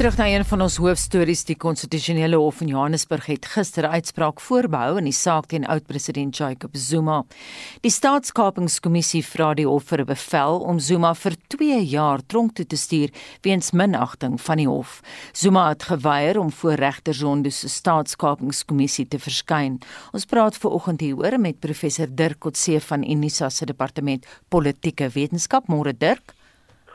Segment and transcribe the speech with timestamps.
[0.00, 4.94] Terug na een van ons hoofstories, die konstitusionele hof in Johannesburg het gister uitspraak voorbehou
[4.96, 7.18] in die saak teen oud-president Jacob Zuma.
[7.84, 12.64] Die staatskapingskommissie vra die hof vir 'n bevel om Zuma vir 2 jaar tronk toe
[12.64, 13.10] te stuur
[13.42, 15.02] weens minagting van die hof.
[15.32, 19.80] Zuma het geweier om voor regter Zondo se staatskapingskommissie te verskyn.
[20.12, 25.68] Ons praat ver oggend hieroor met professor Dirk Kotse van Unisa se departement politieke wetenskap.
[25.68, 26.39] Môre Dirk.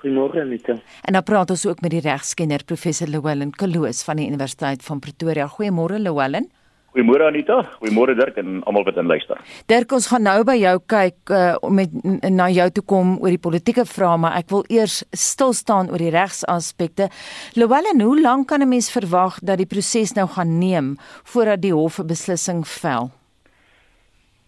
[0.06, 0.76] Goeiemôre Anita.
[1.02, 5.00] En dan praat ons ook met die regskenner professor Llewellyn Kloos van die Universiteit van
[5.02, 5.48] Pretoria.
[5.50, 6.46] Goeiemôre Llewellyn.
[6.94, 7.56] Goeiemôre Anita.
[7.80, 9.42] Goeiemôre Dirk en almal wat inluister.
[9.66, 11.98] Dirk, ons gaan nou by jou kyk uh, om met
[12.30, 16.06] na jou toe kom oor die politieke vrae, maar ek wil eers stil staan oor
[16.06, 17.10] die regsaspekte.
[17.58, 20.98] Llewellyn, hoe lank kan 'n mens verwag dat die proses nou gaan neem
[21.34, 23.10] voordat die hof 'n beslissing vel?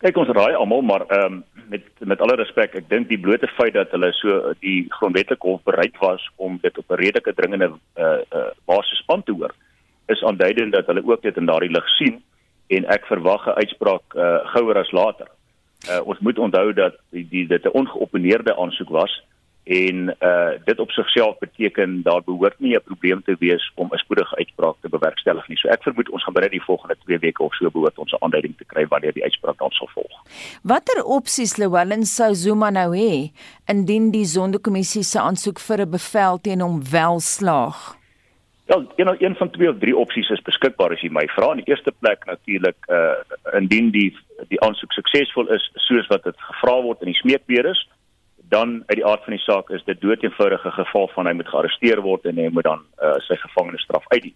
[0.05, 3.48] Kyk ons raai almal maar ehm um, met met alle respek ek dink die blote
[3.57, 7.71] feit dat hulle so die grondwetlike hof bereid was om dit op 'n redelike dringende
[7.96, 9.54] uh uh basis aan te hoor
[10.07, 12.24] is aanduidend dat hulle ook dit in daardie lig sien
[12.68, 15.27] en ek verwag 'n uitspraak uh gouer as later.
[15.90, 19.24] Uh ons moet onthou dat die, die dit 'n ongeopeneerde aansoek was
[19.68, 23.98] en uh dit op sigself beteken daar behoort nie 'n probleem te wees om 'n
[23.98, 25.57] spoedige uitspraak te bewerkstellig nie.
[25.57, 28.24] So ek vermoed ons gaan binne die volgende 2 weke of so behoort ons 'n
[28.24, 30.24] aanduiding te kry wanneer die uitspraak dan sal volg.
[30.63, 33.32] Watter opsies Llewellyn sou Zuma nou hê
[33.65, 37.98] indien die Sonderkommissie se aansoek vir 'n bevel teen hom wel slaag?
[38.68, 41.52] Ja, een een van twee of drie opsies is beskikbaar as jy my vra.
[41.52, 43.13] In die eerste plek natuurlik uh
[43.54, 47.87] indien die die aansoek suksesvol is soos wat dit gevra word in die smeekbeer is,
[48.49, 52.01] dan uit die aard van die saak is dit doeteenvoudige geval van hy moet gearresteer
[52.01, 54.35] word en hy moet dan uh, sy gevangenisstraf uitdien.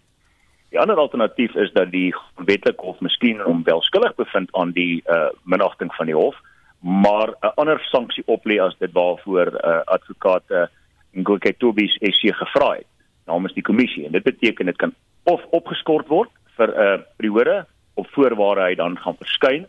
[0.72, 5.02] Die ander alternatief is dat die wetlike hof miskien hom wel skuldig bevind aan die
[5.04, 6.36] uh, minagting van die hof,
[6.80, 10.64] maar 'n ander sanksie oplê as dit waarvoor uh, advokaat uh,
[11.12, 12.88] Ngoketobis SC gevra het
[13.26, 17.66] namens die kommissie en dit beteken dit kan of opgeskort word vir 'n uh, periode
[17.94, 19.66] op voorwaarde hy dan gaan verskyn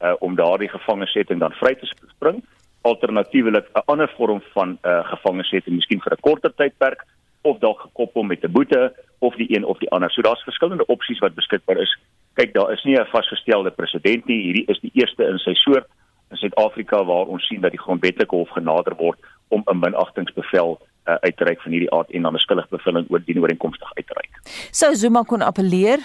[0.00, 2.42] uh, om daardie gevangenesetting dan vry te spring
[2.84, 7.04] alternatiefelik 'n ander vorm van uh, gevangenesetting, miskien vir 'n korter tydperk
[7.42, 10.10] of dalk gekoppel met 'n boete of die een of die ander.
[10.10, 11.98] So daar's verskillende opsies wat beskikbaar is.
[12.34, 14.42] Kyk, daar is nie 'n vasgestelde presedent nie.
[14.42, 15.86] Hierdie is die eerste in sy soort
[16.30, 19.18] in Suid-Afrika waar ons sien dat die grondwetlike hof genader word
[19.48, 23.06] om 'n minagtingsbevel uh, uit te reik van hierdie aard en dan 'n skuldige beveling
[23.10, 24.34] oor die ooreenkomstig uit te reik.
[24.70, 25.98] Sou Zuma kon appeleer?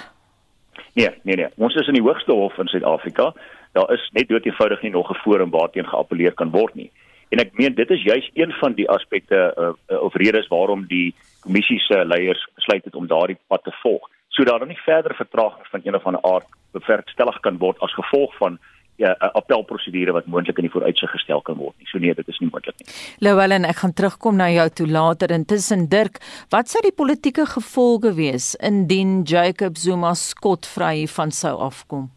[0.94, 1.47] Nee, nee, nee.
[1.57, 3.34] Ons is in die hoogste hof in Suid-Afrika
[3.72, 6.91] daar is net dood eenvoudig nie nog 'n forum waarteen geappeleer kan word nie.
[7.30, 11.13] En ek meen dit is juis een van die aspekte uh, of redes waarom die
[11.40, 15.68] kommissie se leiers besluit het om daardie pad te volg, sodat daar nie verdere vertraging
[15.68, 18.59] van een of ander aard bewerkstellig kan word as gevolg van
[19.00, 21.75] ja 'n appelprosedure wat moontlik in die vooruitsig gestel kan word.
[21.84, 22.94] So nee, dit is nie moontlik nie.
[23.19, 25.31] Louwelen, ek gaan terugkom na jou toe later.
[25.31, 26.19] Intussen Dirk,
[26.50, 32.09] wat sou die politieke gevolge wees indien Jacob Zuma skotvry van sou afkom?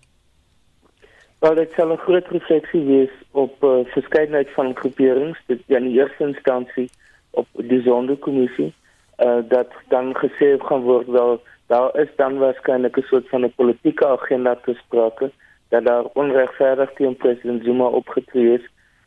[1.43, 5.99] Wel dit sal 'n groot refleksie wees op uh, verskeidenheid van groeperings, dit in die
[5.99, 6.91] eerste instansie
[7.31, 8.71] op die sondekommissie,
[9.19, 13.45] uh eh, dat dan gesê gaan word wel daar is dan waarskynlik 'n soort van
[13.45, 15.31] 'n politieke agenda te sprake
[15.69, 18.65] dat daar onregverdig teen president Zuma opgetree is.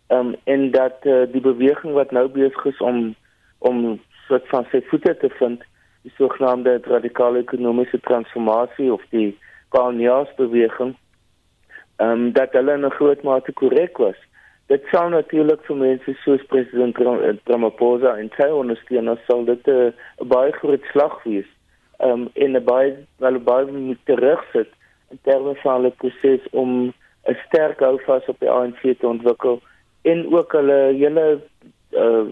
[0.07, 3.16] Um en dat uh, die beweging wat nou besig is om
[3.57, 5.63] om soort van sy voete te vind,
[6.02, 9.38] die sogenaamde radikale ekonomiese transformasie of die
[9.69, 10.96] koloniaalbeweging
[11.97, 14.19] ehm um, dat hulle in 'n groot mate korrek was.
[14.67, 19.94] Dit sou natuurlik vir mense soos president eh, Ramaphosa en sy ondersteuners sal dit 'n
[20.28, 21.50] baie groot slag wees.
[22.00, 24.72] Ehm um, in 'n baie wel baie moet terugsit
[25.11, 26.94] in terme van hulle proses om
[27.28, 29.61] 'n sterk houvas op die ANC te ontwikkel
[30.01, 31.41] en ook hulle hele
[31.91, 32.25] uh,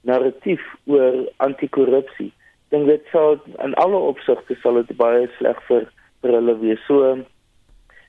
[0.00, 2.32] narratief oor anti-korrupsie.
[2.68, 5.86] Dink dit sou in alle opsigte sal dit baie sleg vir
[6.22, 6.80] vir hulle wees.
[6.88, 7.16] So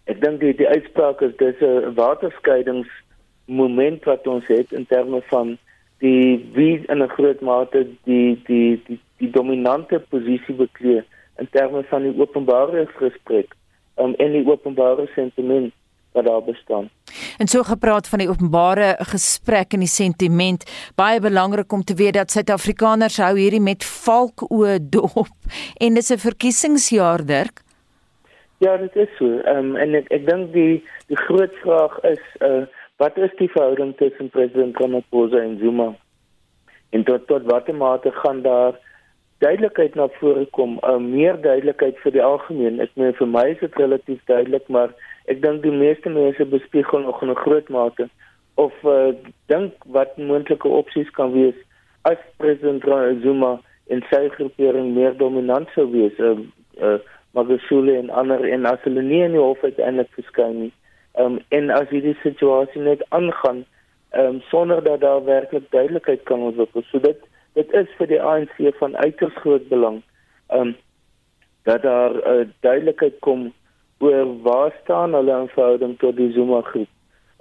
[0.05, 2.89] Ek dink die, die uitspraak is dis 'n waterskeidings
[3.45, 5.57] moment wat ons het in terme van
[5.99, 11.03] die wie in 'n groot mate die die die die dominante posisie beklee
[11.39, 13.55] in terme van die openbare gesprek
[13.97, 15.73] um, en die openbare sentiment
[16.11, 16.89] wat daar bestaan.
[17.37, 20.63] En so gepraat van die openbare gesprek en die sentiment,
[20.95, 25.27] baie belangrik om te weet dat Suid-Afrikaners hou hierdie met valkoe dop
[25.77, 27.64] en dis 'n verkiesingsjaar dirk.
[28.57, 29.37] Ja, dit is so.
[29.37, 32.63] Ehm um, en ek ek dink die die groot vraag is uh
[33.03, 35.89] wat is die verhouding tussen president Ramaphosa en Zuma?
[36.95, 38.77] En tot tot watter mate gaan daar
[39.43, 42.79] duidelikheid na vore kom, uh, meer duidelikheid vir die algemeen.
[42.79, 44.93] Ek meen vir my is dit relatief duidelik, maar
[45.27, 48.07] ek dink die meeste mense bespiegel nog in 'n groot mate
[48.55, 49.11] of uh
[49.51, 51.59] dink wat moontlike opsies kan wees
[52.07, 52.87] as president
[53.21, 56.15] Zuma en sy groepering meer dominant sou wees.
[56.19, 56.39] Uh,
[56.79, 56.97] uh,
[57.35, 60.73] Magashule en ander en as hulle nie in die hof uiteindelik verskyn nie.
[61.19, 63.63] Ehm um, en as hierdie situasie net aangaan
[64.11, 66.83] ehm um, sonder dat daar werklik duidelikheid kan ontwikkel.
[66.91, 67.21] So dit
[67.59, 70.01] dit is vir die ANC van uiters groot belang
[70.47, 70.75] ehm um,
[71.65, 73.51] dat daar uh, duidelikheid kom
[73.99, 76.91] oor waar staan hulle in verhouding tot die Zuma groep.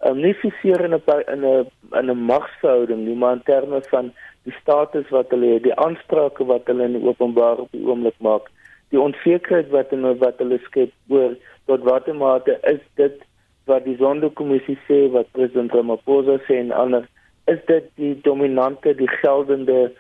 [0.03, 1.03] Ehm um, nie seker in 'n
[1.35, 1.67] in 'n
[2.01, 4.13] in 'n magsverhouding nie, maar in terme van
[4.43, 8.51] die status wat hulle het, die aansprake wat hulle in openbaar op die oomblik maak,
[8.93, 11.37] die onsekerheid wat hulle wat hulle skep oor
[11.71, 13.23] tot watter mate is dit
[13.71, 17.07] wat die Sonderkommissie sê wat president Ramaphosa sê en ander
[17.51, 19.93] is dit die dominante die geldende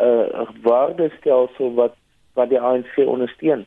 [0.00, 1.98] uh waardestelsel wat
[2.34, 3.66] wat die ANC ondersteun.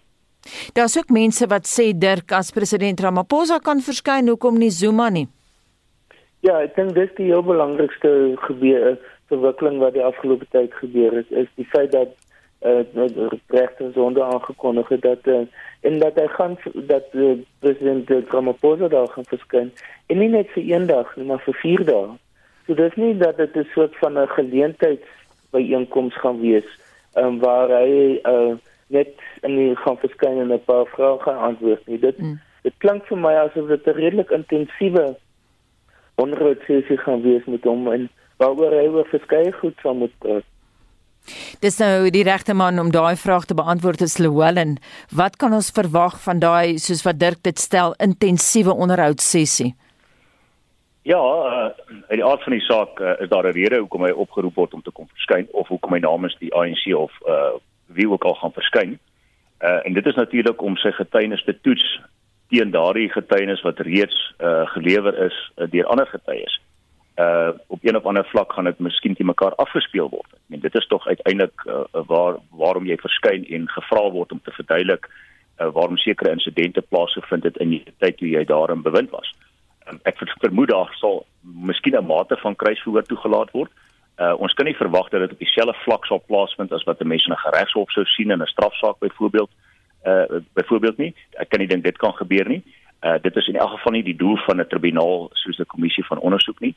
[0.74, 5.28] Daar's ook mense wat sê Dirk as president Ramaphosa kan verskyn, hoekom nie Zuma nie?
[6.46, 8.10] Ja, ek dink dis die heel belangrikste
[8.46, 8.98] gebeur
[9.30, 12.14] verwikkeling wat die afgelope tyd gebeur het, is die feit dat
[12.62, 12.84] uh
[13.48, 15.42] regter sonde aangekondig het dat uh,
[15.82, 19.74] en dat hy gaan dat uh, president Ramaphosa daar gaan verskyn
[20.08, 22.08] en nie net vir een dag nie maar vir 4 dae.
[22.66, 25.04] So dis nie dat dit 'n soort van 'n geleentheid
[25.52, 26.66] by einkoms gaan wees
[27.16, 28.56] um, waar hy uh,
[28.88, 32.00] net in die gaan verskyn en 'n paar vrae gaan antwoord nie.
[32.00, 32.40] Dit mm.
[32.62, 35.16] dit klink vir my asof dit 'n redelik intensiewe
[36.16, 40.44] onderhoud sessie gaan wees met hom en waaroor hy oor verskeie goed sal moet praat.
[41.60, 44.78] Dis nou die regte man om daai vraag te beantwoord is Llewellyn.
[45.12, 49.74] Wat kan ons verwag van daai soos wat Dirk dit stel intensiewe onderhoud sessie?
[51.06, 51.70] Ja, uh,
[52.10, 54.74] uit die aard van die saak uh, is daar 'n rede hoekom hy opgeroep word
[54.74, 58.34] om te kom verskyn of hoekom hy namens die ANC of uh, wie ook al
[58.34, 59.00] gaan verskyn.
[59.62, 62.02] Uh, en dit is natuurlik om sy getuienis te toets
[62.50, 66.60] teen daardie getuienis wat reeds uh, gelewer is uh, deur ander getuies
[67.68, 70.34] op een of ander vlak gaan dit miskien te mekaar afgespeel word.
[70.34, 74.42] Ek meen dit is tog uiteindelik uh, waar waarom jy verskyn en gevra word om
[74.44, 79.10] te verduidelik uh, waarom sekere insidente plaasgevind het in die tyd toe jy daarin bewind
[79.16, 79.32] was.
[79.88, 83.72] Um, ek vermoed daar sal miskien 'n mate van kruisverhoor toegelaat word.
[84.20, 87.08] Uh ons kan nie verwag dat dit op dieselfde vlak sal plaasvind as wat 'n
[87.08, 89.52] mens in 'n regshof sou sien in 'n strafsaak byvoorbeeld.
[90.06, 91.16] Uh byvoorbeeld nie.
[91.40, 92.64] Ek kan nie dink dit kan gebeur nie.
[93.04, 96.06] Uh dit is in elk geval nie die doel van 'n tribunaal soos 'n kommissie
[96.06, 96.76] van ondersoek nie.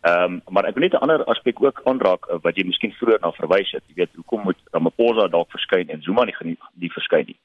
[0.00, 2.92] Ehm um, maar ek wil net 'n ander aspek ook aanraak uh, wat jy miskien
[2.92, 3.82] vroeër na verwys het.
[3.86, 7.38] Jy weet hoekom moet Ramaphosa dalk verskyn en Zuma nie die verskyn nie.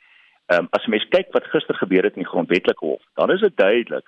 [0.45, 3.39] Ehm um, as mens kyk wat gister gebeur het in die grondwetlike hof, dan is
[3.39, 4.07] dit duidelik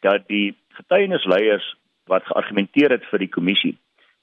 [0.00, 1.76] dat die getuienisleiers
[2.06, 3.76] wat geargumenteer het vir die kommissie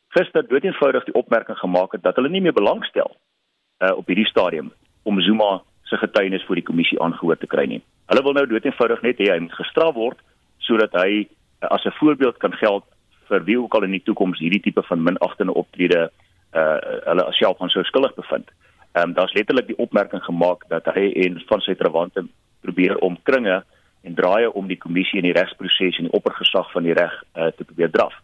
[0.10, 4.72] gister doeteenvoudig die opmerking gemaak het dat hulle nie meer belangstel uh, op hierdie stadium
[5.04, 7.82] om Zuma se getuienis voor die kommissie aangehoor te kry nie.
[8.10, 10.22] Hulle wil nou doeteenvoudig net hê hy moet gestraf word
[10.66, 12.86] sodat hy uh, as 'n voorbeeld kan geld
[13.30, 16.10] vir wie ook al in die toekoms hierdie tipe van minagtende optrede
[16.58, 18.50] uh hulle self van sou skuldig bevind.
[18.94, 22.26] Ehm um, daar's letterlik die opmerking gemaak dat hy en van sy trawante
[22.62, 23.64] probeer om kringe
[24.02, 27.52] en draaie om die kommissie en die regsproses en die oppergesag van die reg uh,
[27.58, 28.16] te probeer draf.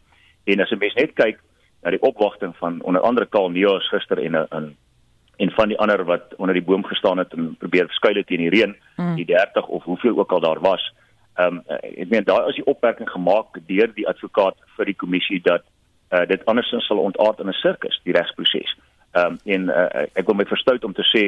[0.45, 1.39] En as 'n mens net kyk
[1.83, 4.75] na die opwagting van onder andere Karl Neus gister en 'n
[5.37, 8.49] en van die ander wat onder die boom gestaan het en probeer skuil teen die
[8.49, 9.15] reën, mm.
[9.15, 10.93] die 30 of hoeveel ook al daar was,
[11.35, 15.41] Ehm um, ek meen daar is die opmerking gemaak deur die advokaat vir die kommissie
[15.43, 15.65] dat
[16.15, 18.71] uh, dit andersins sal ontaard in 'n sirkus die regsproses.
[19.11, 21.25] Ehm um, en uh, ek wil my verstout om te sê,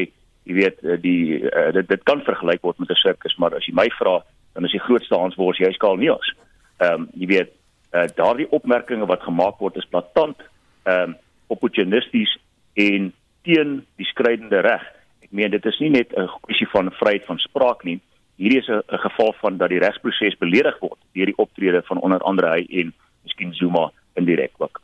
[0.47, 3.73] jy weet die uh, dit dit kan vergelyk word met 'n sirkus, maar as jy
[3.73, 6.33] my vra, dan is die grootste aanswors jy skaal nie ons.
[6.79, 7.51] Ehm um, jy weet
[7.93, 10.39] uh, daardie opmerkinge wat gemaak word is platant
[10.83, 11.15] ehm um,
[11.47, 12.37] opportunisties
[12.73, 14.83] en teen die skrydende reg.
[15.23, 17.99] Ek meen dit is nie net 'n kwessie van vryheid van spraak nie
[18.37, 22.19] hierdie is 'n geval van dat die regsproses beledig word deur die optrede van onder
[22.19, 24.81] andere hy en miskien Zuma indirek ook.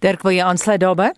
[0.00, 1.12] Dirk, wil jy aansluit daarbey?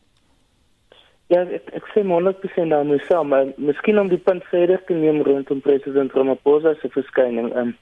[1.28, 4.80] Ja, ek ek sê moontlik besien dan moet sê, maar miskien om die punt verder
[4.88, 7.50] te neem rondom president Ramaphosa se verskyning.
[7.56, 7.74] Um,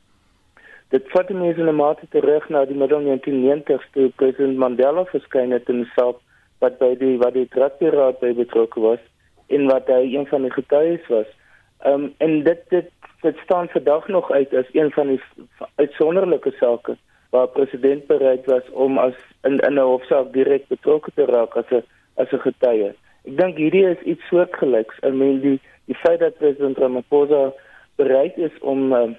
[0.90, 5.50] dit vat my in 'n mate terug na die middel 1990s toe president Mandela verskyn
[5.50, 6.20] het in South
[6.58, 9.02] wat by die wat die traktieraad by betrokke was
[9.48, 11.26] en wat hy een van die getuies was.
[11.78, 12.90] Ehm um, en dit dit
[13.21, 15.21] dit staan vandag nog uit as een van die
[15.75, 16.97] uitsonderlike sake
[17.30, 21.71] waar president bereid was om as in in 'n hofsaak direk betrokke te raak as
[21.71, 21.83] 'n
[22.14, 22.95] as 'n getuie.
[23.25, 24.97] Ek dink hierdie is iets soortgelyks.
[25.02, 27.52] I mean die die feit dat president Ramaphosa
[27.97, 29.11] bereid is om uh,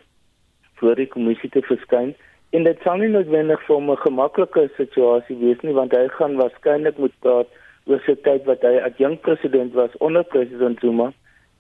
[0.74, 2.16] voor die kommissie te verskyn
[2.50, 6.98] en dit sal nie noodwendig vir 'n gemaklike situasie wees nie want hy gaan waarskynlik
[6.98, 7.48] moet praat
[7.86, 11.14] oor sy tyd wat hy adjunkt president was onder president Zuma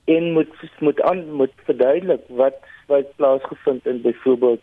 [0.07, 4.61] en moet moet aan moet verduidelik wat wat plaasgevind in byvoorbeeld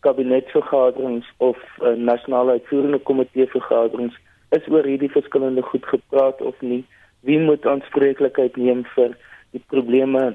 [0.00, 4.16] kabinetsvergaderings of uh, nasionale uitvoerende komitee vergaderings
[4.50, 6.84] is oor hierdie verskillende goed gepraat of nie
[7.20, 9.14] wie moet aanspreeklikheid neem vir
[9.54, 10.32] die probleme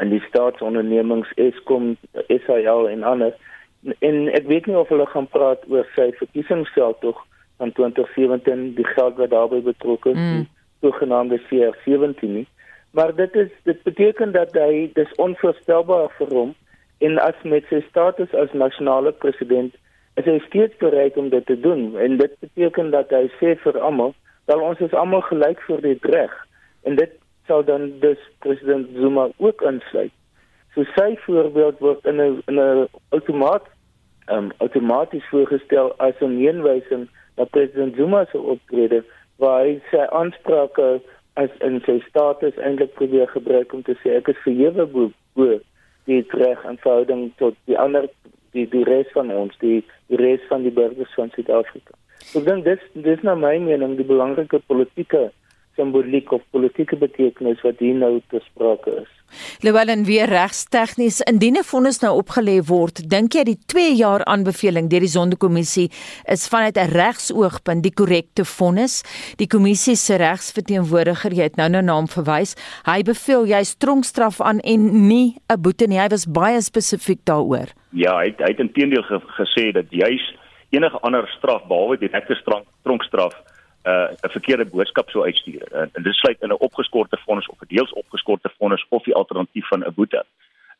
[0.00, 1.92] in die staatsondernemings Eskom,
[2.28, 3.34] SAL en ander.
[4.00, 7.20] En ek weet nie of hulle gaan praat oor sy verkiesingsgeld tog
[7.60, 10.46] van 2017 die geld wat daarbey betrokke is, mm.
[10.80, 12.46] die sogenaamde CR17 nie.
[12.90, 16.54] Maar dit is dit beteken dat hy dis onvoorstelbaar vir hom
[16.98, 19.76] en as met sy status as nasionale president
[20.20, 23.78] is hy steeds bereid om dit te doen en dit beteken dat hy sê vir
[23.78, 24.14] almal
[24.50, 26.34] dat ons is almal gelyk voor die reg
[26.82, 27.14] en dit
[27.46, 30.12] sal dan dus president Zuma ook insluit.
[30.74, 33.64] So sy voorbeeld word in 'n in 'n outomaat
[34.30, 39.04] um, outomaties voorgestel as 'n meenwysing na president Zuma se optrede
[39.36, 41.00] waar hy sy aansprake
[41.34, 45.58] as in sy status eintlik probeer gebruik om te sê ek is verhewe bo, bo
[46.10, 48.08] die reg en verhouding tot die ander
[48.56, 51.94] die die res van ons die die res van die burgers van Suid-Afrika.
[52.32, 55.28] So dan dis dis na my mening die belangrike politieke
[55.78, 59.12] simboliek of politieke betekenis wat hier nou te sprake is.
[59.60, 64.88] Lewellen weer regstegnies indien 'n vonnis nou opgelê word, dink jy die 2 jaar aanbeveling
[64.88, 65.90] deur die Sonderkommissie
[66.26, 69.02] is vanuit 'n regsoogpunt die korrekte vonnis?
[69.36, 74.60] Die kommissie se regsverteenwoordiger, jy het nou nou naam verwys, hy beveel jy stronkstraf aan
[74.60, 75.98] en nie 'n boete nie.
[75.98, 77.68] Hy was baie spesifiek daaroor.
[77.92, 80.36] Ja, hy het, hy het intedeel ge, gesê dat juis
[80.70, 82.36] enige ander straf behalwe die direkte
[82.82, 83.34] tronkstraf
[83.84, 85.62] uh, 'n verkeerde boodskap sou uitstuur.
[85.72, 89.14] En, en dit sluit in 'n opgeskorte vonnis of 'n deels opgeskorte vonnis of die
[89.14, 90.24] alternatief van 'n boete.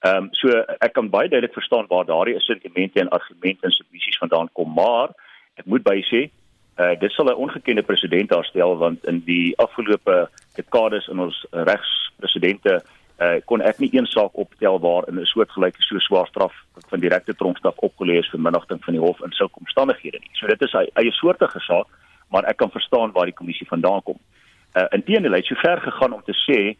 [0.00, 4.18] Ehm um, so ek kan baie duidelik verstaan waar daardie sentimente en argumente en submissies
[4.18, 5.08] vandaan kom, maar
[5.54, 6.30] ek moet by sê
[6.80, 12.82] uh dit sal 'n ongekende presedent daarstel want in die afgelope dekades in ons regspresidente
[13.20, 16.54] uh kon ek nie een saak optel waar in 'n soortgelyke so swaar straf
[16.88, 20.32] van direkte tronkstraf opgelê is vir minnigting van die hof in sulke omstandighede nie.
[20.32, 21.86] So dit is 'n eie soortige saak
[22.30, 24.18] maar ek kan verstaan waar die kommissie vandaan kom.
[24.74, 26.76] Uh inteendeel het hy so ver gegaan om te sê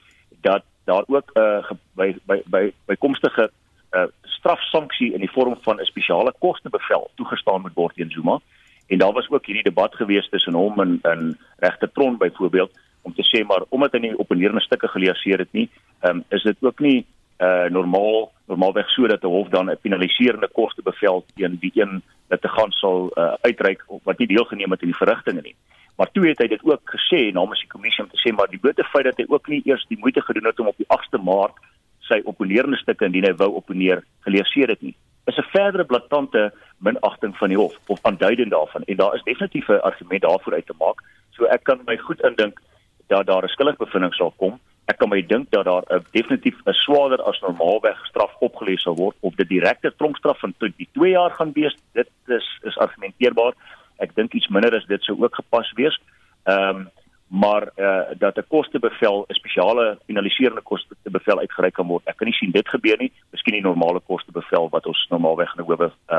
[0.47, 3.51] dat daar ook 'n uh, by by by bykomstige
[3.93, 8.41] uh strafsanksie in die vorm van 'n spesiale kostebevel toegestaan moet word teen Zuma.
[8.87, 13.15] En daar was ook hierdie debat gewees tussen hom en en regter Tron byvoorbeeld om
[13.15, 15.69] te sê maar omdat hy nie opponerende stukke gelees het nie,
[16.03, 17.07] um, is dit ook nie
[17.41, 22.41] uh normaal normaalweg so dat 'n hof dan 'n penaliserende kostebevel teen die een dat
[22.41, 25.57] te gaan sal uh, uitreik wat nie deelgeneem het aan die verrigtinge nie.
[25.97, 28.59] Maar toe het hy dit ook gesê namens die kommissie om te sê maar die
[28.59, 31.23] blote feit dat hy ook nie eers die moeite gedoen het om op die 8de
[31.23, 31.57] Maart
[31.99, 34.95] sy opponerende stukke indien hy wou opponeer gelees het nie.
[35.27, 39.69] Is 'n verdere blaatante minagting van die hof of aanduidend daarvan en daar is definitief
[39.69, 41.03] 'n argument daarvoor uit te maak.
[41.31, 42.61] So ek kan my goed indink
[43.07, 46.73] dat daar 'n skuldigbevindings sal kom ek kan my dink dat daar 'n definitief 'n
[46.85, 51.11] swaarder as normaalweg straf opgelees sal word of dit direkte tronkstraf van tot die 2
[51.11, 51.77] jaar gaan wees.
[51.93, 53.55] Dit is is argumenteerbaar.
[53.99, 56.01] Ek dink iets minder as dit sou ook gepas wees.
[56.45, 56.89] Ehm um,
[57.31, 62.37] maar uh, dat 'n kostebevel 'n spesiale finaliserende kostebevel uitgereik kan word ek kan nie
[62.37, 63.13] sien dit gebeur nie.
[63.31, 66.19] Miskien die normale kostebevel wat ons normaalweg in 'n howe uh,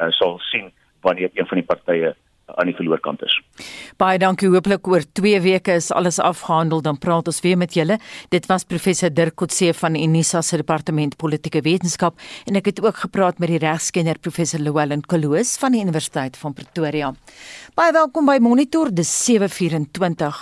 [0.00, 2.14] uh, sal sien wanneer een van die partye
[2.56, 3.34] aan die verloorkant is.
[4.00, 4.48] Baie dankie.
[4.48, 7.98] Hooplik oor 2 weke is alles afgehandel dan praat ons weer met julle.
[8.32, 13.02] Dit was professor Dirk Kotse van Unisa se departement politieke wetenskap en ek het ook
[13.04, 17.12] gepraat met die regskenner professor Llewellyn Koloos van die Universiteit van Pretoria.
[17.78, 20.38] Baie welkom by Monitor dis 724.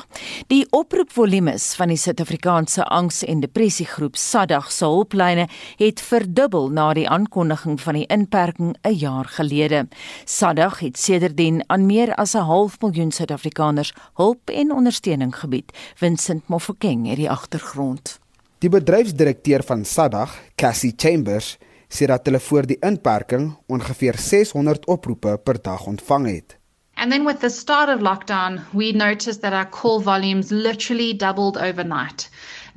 [0.49, 5.45] Die oproepvolumes van die Suid-Afrikaanse Angs- en Depressiegroep SADAG se hulplyne
[5.77, 9.85] het verdubbel na die aankondiging van die inperking 'n jaar gelede.
[10.25, 15.77] SADAG het sedertdien aan meer as 'n half miljoen Suid-Afrikaners hulp en ondersteuning gebied.
[15.95, 18.19] Vincent Mofokeng het die agtergrond.
[18.59, 25.41] Die bedryfsdirekteur van SADAG, Cassie Chambers, sê dat hulle voor die inperking ongeveer 600 oproepe
[25.45, 26.59] per dag ontvang het.
[26.99, 31.59] And then with the start of lockdown, we noticed that our call volumes literally doubled
[31.59, 32.29] overnight.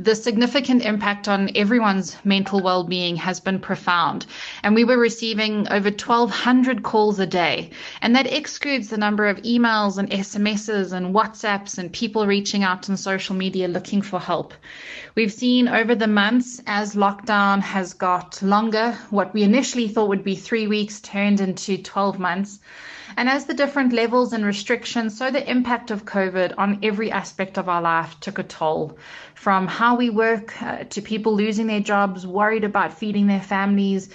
[0.02, 4.26] the significant impact on everyone's mental well-being has been profound.
[4.64, 7.72] And we were receiving over 1,200 calls a day.
[8.02, 12.90] And that excludes the number of emails and SMSs and WhatsApps and people reaching out
[12.90, 14.54] on social media looking for help.
[15.16, 20.24] We've seen over the months as lockdown has got longer, what we initially thought would
[20.24, 22.60] be three weeks turned into 12 months.
[23.18, 27.58] And as the different levels and restrictions, so the impact of COVID on every aspect
[27.58, 28.98] of our life took a toll.
[29.34, 34.10] From how we work uh, to people losing their jobs, worried about feeding their families,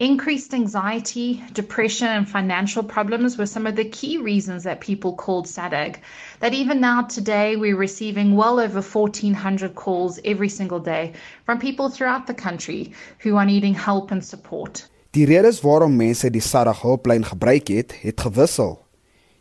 [0.00, 5.46] increased anxiety, depression, and financial problems were some of the key reasons that people called
[5.46, 6.00] SADAG.
[6.40, 11.12] That even now, today, we're receiving well over 1,400 calls every single day
[11.44, 14.88] from people throughout the country who are needing help and support.
[15.10, 18.76] Die redes waarom mense die SADA hulplyn gebruik het, het gewissel.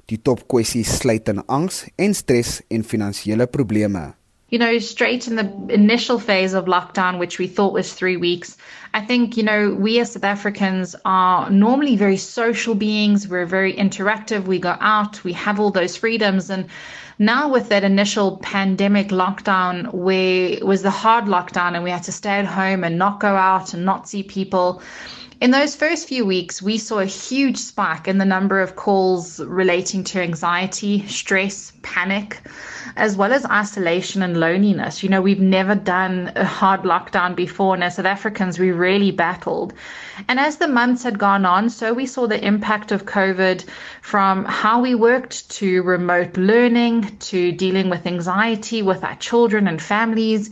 [0.10, 4.14] Die top kwessies sluit in angs en stres en finansiële probleme.
[4.50, 8.58] you know, straight in the initial phase of lockdown, which we thought was three weeks,
[8.94, 13.28] I think, you know, we as South Africans are normally very social beings.
[13.28, 14.46] We're very interactive.
[14.46, 16.50] We go out, we have all those freedoms.
[16.50, 16.68] And
[17.20, 22.04] now with that initial pandemic lockdown, where it was the hard lockdown and we had
[22.04, 24.82] to stay at home and not go out and not see people,
[25.42, 29.40] in those first few weeks, we saw a huge spike in the number of calls
[29.40, 32.42] relating to anxiety, stress, panic,
[32.98, 35.02] as well as isolation and loneliness.
[35.02, 39.12] You know, we've never done a hard lockdown before, and as South Africans, we really
[39.12, 39.74] battled.
[40.28, 43.66] And as the months had gone on, so we saw the impact of COVID
[44.02, 49.82] from how we worked to remote learning to dealing with anxiety with our children and
[49.82, 50.50] families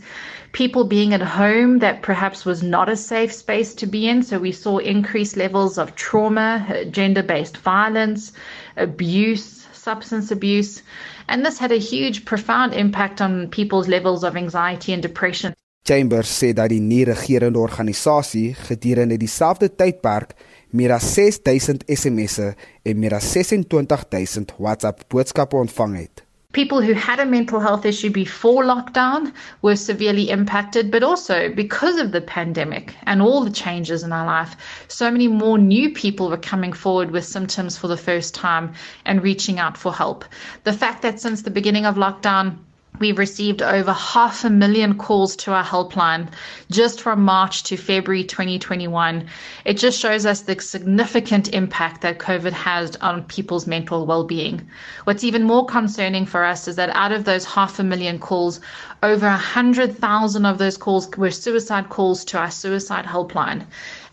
[0.58, 4.24] people being at home that perhaps was not a safe space to be in.
[4.24, 8.32] So we saw increased levels of trauma, gender based violence,
[8.76, 10.82] abuse, substance abuse.
[11.28, 15.52] And this had a huge, profound impact on people's levels of anxiety and depression.
[15.86, 20.34] Chambers sê dat die nie-regerende organisasie gedurende dieselfde tydperk
[20.74, 26.27] meer as 6000 SMS'e en meer as 26000 WhatsApp boodskappe ontvang het.
[26.54, 31.98] People who had a mental health issue before lockdown were severely impacted, but also because
[31.98, 34.56] of the pandemic and all the changes in our life,
[34.88, 38.72] so many more new people were coming forward with symptoms for the first time
[39.04, 40.24] and reaching out for help.
[40.64, 42.56] The fact that since the beginning of lockdown,
[43.00, 46.28] We've received over half a million calls to our helpline
[46.70, 49.28] just from March to February 2021.
[49.64, 54.68] It just shows us the significant impact that COVID has on people's mental well being.
[55.04, 58.60] What's even more concerning for us is that out of those half a million calls,
[59.02, 63.64] over 100,000 of those calls were suicide calls to our suicide helpline.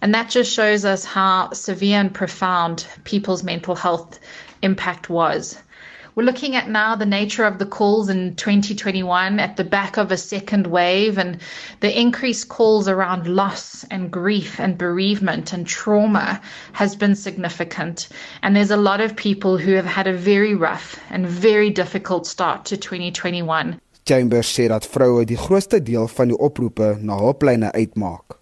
[0.01, 4.19] And that just shows us how severe and profound people's mental health
[4.61, 5.57] impact was.
[6.15, 10.13] We're looking at now the nature of the calls in 2021 at the back of
[10.13, 11.39] a second wave and
[11.81, 16.39] the increased calls around loss and grief and bereavement and trauma
[16.71, 18.07] has been significant.
[18.41, 22.27] And there's a lot of people who have had a very rough and very difficult
[22.27, 23.77] start to 2021.
[24.05, 28.39] Chambers sê dat vroue die grootste deel van die oproepe na hulplyne uitmaak.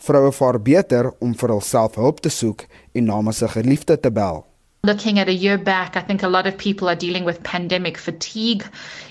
[0.00, 4.46] Vroue vaar beter om vir hulself hulp te soek en namens 'n geliefde te bel.
[4.86, 7.98] Looking at a year back, I think a lot of people are dealing with pandemic
[7.98, 8.64] fatigue,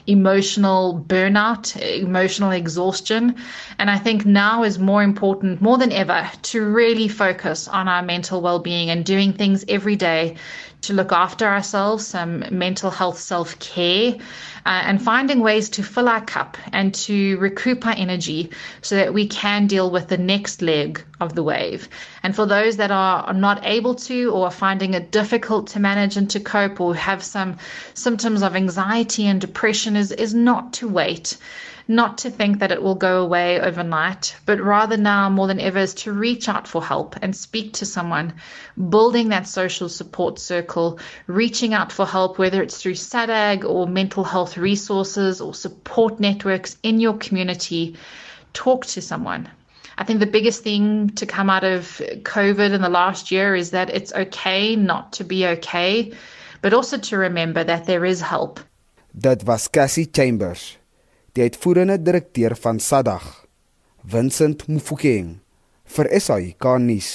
[0.08, 3.36] emotional burnout, emotional exhaustion.
[3.78, 8.02] And I think now is more important, more than ever, to really focus on our
[8.02, 10.38] mental well being and doing things every day
[10.82, 14.16] to look after ourselves, some mental health self care,
[14.66, 18.50] uh, and finding ways to fill our cup and to recoup our energy
[18.82, 21.88] so that we can deal with the next leg of the wave.
[22.24, 26.30] And for those that are, not able to or finding it difficult to manage and
[26.32, 27.58] to cope or have some
[27.94, 31.38] symptoms of anxiety and depression, is, is not to wait
[31.88, 35.80] not to think that it will go away overnight, but rather now more than ever
[35.80, 38.34] is to reach out for help and speak to someone,
[38.90, 44.24] building that social support circle, reaching out for help, whether it's through SADAG or mental
[44.24, 47.96] health resources or support networks in your community.
[48.54, 49.50] Talk to someone.
[49.98, 53.72] I think the biggest thing to come out of COVID in the last year is
[53.72, 56.12] that it's okay not to be okay,
[56.62, 58.60] but also to remember that there is help.
[59.14, 60.78] That was Cassie Chambers.
[61.36, 63.26] Die uitvoerende direkteur van SADAG,
[64.08, 65.42] Vincent Mufokeng,
[65.98, 67.12] vir SAK nuus.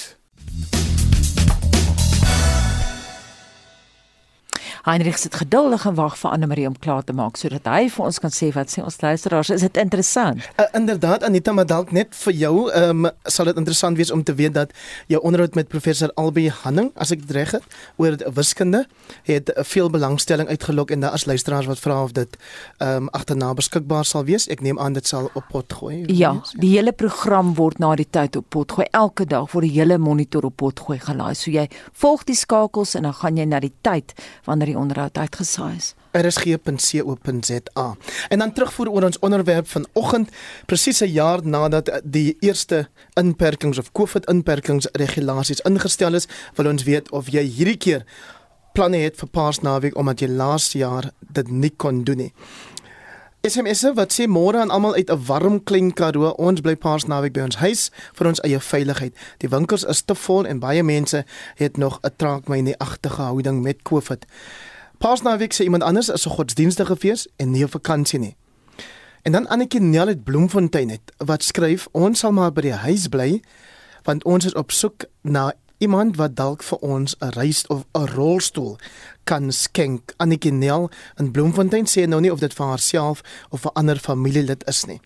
[4.81, 8.05] Heinrich sit geduldig en wag vir Anne Marie om klaar te maak sodat hy vir
[8.07, 10.41] ons kan sê wat sê ons luisteraars is dit interessant.
[10.57, 14.33] Uh, inderdaad Anita maar dalk net vir jou um, sal dit interessant wees om te
[14.33, 14.73] weet dat
[15.11, 18.87] jou onderhoud met professor Albie Hanning as ek dit reg het oor wiskunde
[19.29, 22.37] het veel belangstelling uitgelok en daar is luisteraars wat vra of dit
[22.81, 24.47] um, agterna beskikbaar sal wees.
[24.49, 26.01] Ek neem aan dit sal op pot gooi.
[26.09, 28.89] Ja, die hele program word na die tyd op pot gooi.
[28.97, 31.35] Elke dag word die hele monitor op pot gooi gelaai.
[31.37, 31.67] So jy
[32.01, 34.15] volg die skakels en dan gaan jy na die tyd
[34.49, 35.93] wanneer die onderhoud uitgesaai is.
[36.11, 37.85] rsg.co.za.
[38.29, 40.29] En dan terugvoer oor ons onderwerp vanoggend,
[40.65, 47.29] presies 'n jaar nadat die eerste inperkings of COVID-inperkingsregulasies ingestel is, wil ons weet of
[47.29, 48.05] jy hierdie keer
[48.73, 52.33] planne het vir Paasnaweek omdat jy laas jaar dit nie kon doen nie.
[53.41, 57.41] SMS wat sê môre aan almal uit 'n warm klein Karoo, ons bly Paasnaweek by
[57.41, 59.13] ons huis vir ons eie veiligheid.
[59.37, 61.25] Die winkels is te vol en baie mense
[61.55, 64.25] het nog 'n traak my in die agterge houding met COVID.
[64.97, 68.35] Paasnaweek sê iemand anders is 'n godsdienstige fees en nie 'n vakansie nie.
[69.21, 73.07] En dan Annetjie Nel uit Bloemfontein het wat skryf ons sal maar by die huis
[73.07, 73.41] bly
[74.03, 78.05] want ons is op soek na iemand wat dalk vir ons 'n reis of 'n
[78.15, 78.77] rolstoel
[79.23, 80.13] kan skenk.
[80.17, 84.63] Annetjie Nel in Bloemfontein sê nou nie of dit vir haarself of vir ander familielid
[84.67, 85.01] is nie.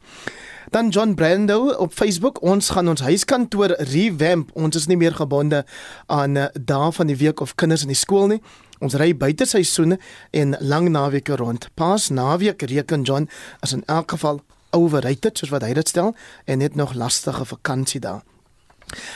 [0.69, 4.49] Dan John Brando op Facebook, ons gaan ons huiskantoor revamp.
[4.53, 5.65] Ons is nie meer gebonde
[6.05, 8.41] aan uh, dae van die week of kinders in die skool nie.
[8.79, 9.99] Ons ry buite seisoene
[10.31, 11.69] en lang naweke rond.
[11.73, 16.57] Pas naweek reken John as in elk geval overrated soos wat hy dit stel en
[16.57, 18.23] net nog lastige vakansie daar.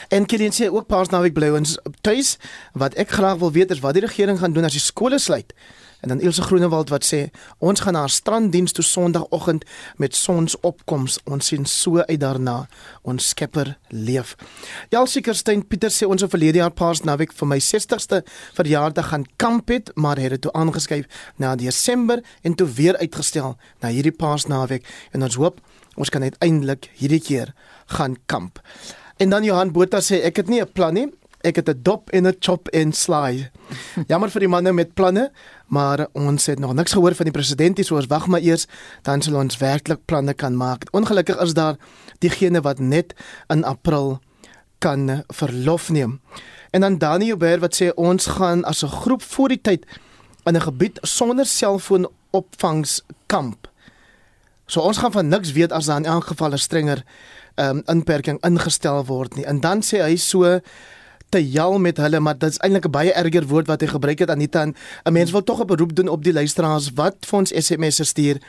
[0.07, 2.37] En Kilian sê ook paas naweek bly ons tuis.
[2.73, 5.53] Wat ek graag wil weet is wat die regering gaan doen as die skole sluit.
[5.99, 7.25] En dan Ilse Groenewald wat sê
[7.57, 9.65] ons gaan na haar stranddiens toe Sondagoggend
[9.99, 11.19] met sonsopkoms.
[11.27, 12.67] Ons sien so uit daarna.
[13.01, 14.35] Ons Skepper leef.
[14.89, 18.21] Jalsiekerstein Pieter sê ons het verlede jaar paas naweek vir my 60ste
[18.55, 21.05] verjaardag gaan kamp het, maar het dit toe aangeskuif
[21.35, 25.59] na Desember en toe weer uitgestel na hierdie paas naweek en ons hoop
[25.99, 27.51] ons kan uiteindelik hierdie keer
[27.97, 28.61] gaan kamp.
[29.19, 31.11] En dan Johan Botha sê ek het nie 'n plan nie.
[31.43, 33.51] Ek het 'n dop en 'n chop en slide.
[34.07, 35.31] Jammer vir die manne met planne,
[35.67, 38.67] maar ons het nog niks gehoor van die president nie, so ons wag maar eers
[39.01, 40.83] dan sal ons werklik planne kan maak.
[40.91, 41.75] Ongelukkig is daar
[42.19, 43.13] diegene wat net
[43.47, 44.19] in April
[44.77, 46.21] kan verlof neem.
[46.71, 49.85] En dan Daniel Beer wat sê ons gaan as 'n groep voor die tyd
[50.45, 53.67] in 'n gebied sonder selfoonopvangskamp.
[54.65, 57.03] So ons gaan van niks weet as daar in elk geval 'n strenger
[57.59, 59.45] um, inperking ingestel word nie.
[59.45, 60.59] En dan sê hy so
[61.29, 64.19] te jal met hulle, maar dit is eintlik 'n baie erger woord wat hy gebruik
[64.19, 64.65] het Anita.
[64.65, 64.75] 'n
[65.11, 68.41] Mens wil tog 'n beroep doen op die luisteraars wat vir ons SMS'e stuur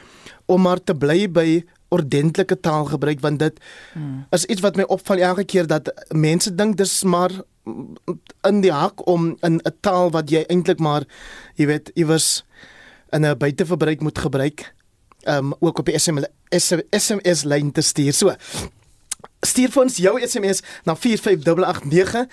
[0.47, 3.61] om maar te bly by ordentlike taal gebruik want dit
[3.93, 4.27] hmm.
[4.31, 7.31] is iets wat my opval elke keer dat mense dink dis maar
[8.47, 11.05] in die hak om in 'n taal wat jy eintlik maar
[11.55, 12.45] jy weet iewers
[13.13, 14.75] in 'n buiteverbruik moet gebruik
[15.27, 18.13] um ook op die SMS SMS lyn te stuur.
[18.13, 18.35] So
[19.41, 22.27] Stuur vir ons jou SMS na 45889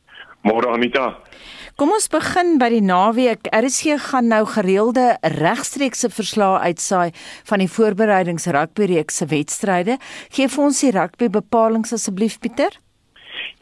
[0.45, 1.13] Môre Anita.
[1.75, 3.49] Kom ons begin by die naweek.
[3.51, 7.11] RSG gaan nou gereelde regstreekse verslae uitsaai
[7.49, 9.97] van die voorbereidingsrugbyreeks se wedstryde.
[10.31, 12.79] Gee vir ons die rugby bepalinge asseblief Pieter.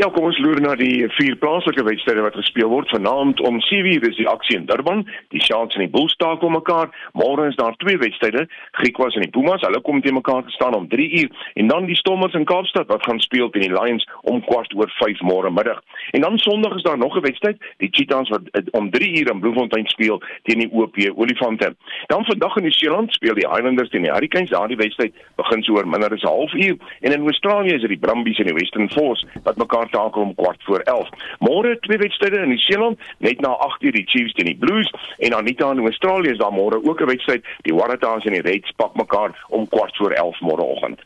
[0.02, 4.08] Ja, kom ons loer na die vier plaaslike wedstryde wat gespeel word vanaand om 7:00
[4.08, 5.04] is die aksie in Durban.
[5.30, 6.90] Die Sharks en die Bulls staak om mekaar.
[7.14, 9.62] Môre is daar twee wedstryde, Griquas en die Pumas.
[9.62, 13.06] Hulle kom te mekaar te staan om 3:00 en dan die Stormers in Kaapstad wat
[13.06, 15.80] gaan speel teen die Lions om kwart oor 5 môre middag.
[16.12, 19.40] En dan Sondag is daar nog 'n wedstryd, die Cheetahs wat uh, om 3:00 in
[19.40, 21.76] Bloemfontein speel teen die OP Olifante.
[22.08, 24.50] Dan vandag in New Zealand speel die Highlanders teen die Hurricanes.
[24.50, 28.04] Daardie wedstryd begin so oor minder as 'n halfuur en in Australië is dit die
[28.08, 31.10] Brumbies en die Western Force wat mekaar takel om kwart voor 11.
[31.40, 35.34] Môre twee wedstryde in New Zealand, net na 8:00 die Chiefs teen die Blues en
[35.34, 37.46] Anita in Australië is daar môre ook 'n wedstryd.
[37.62, 41.00] Die Waratahs en die Reds pak mekaar om kwart voor 11 môreoggend.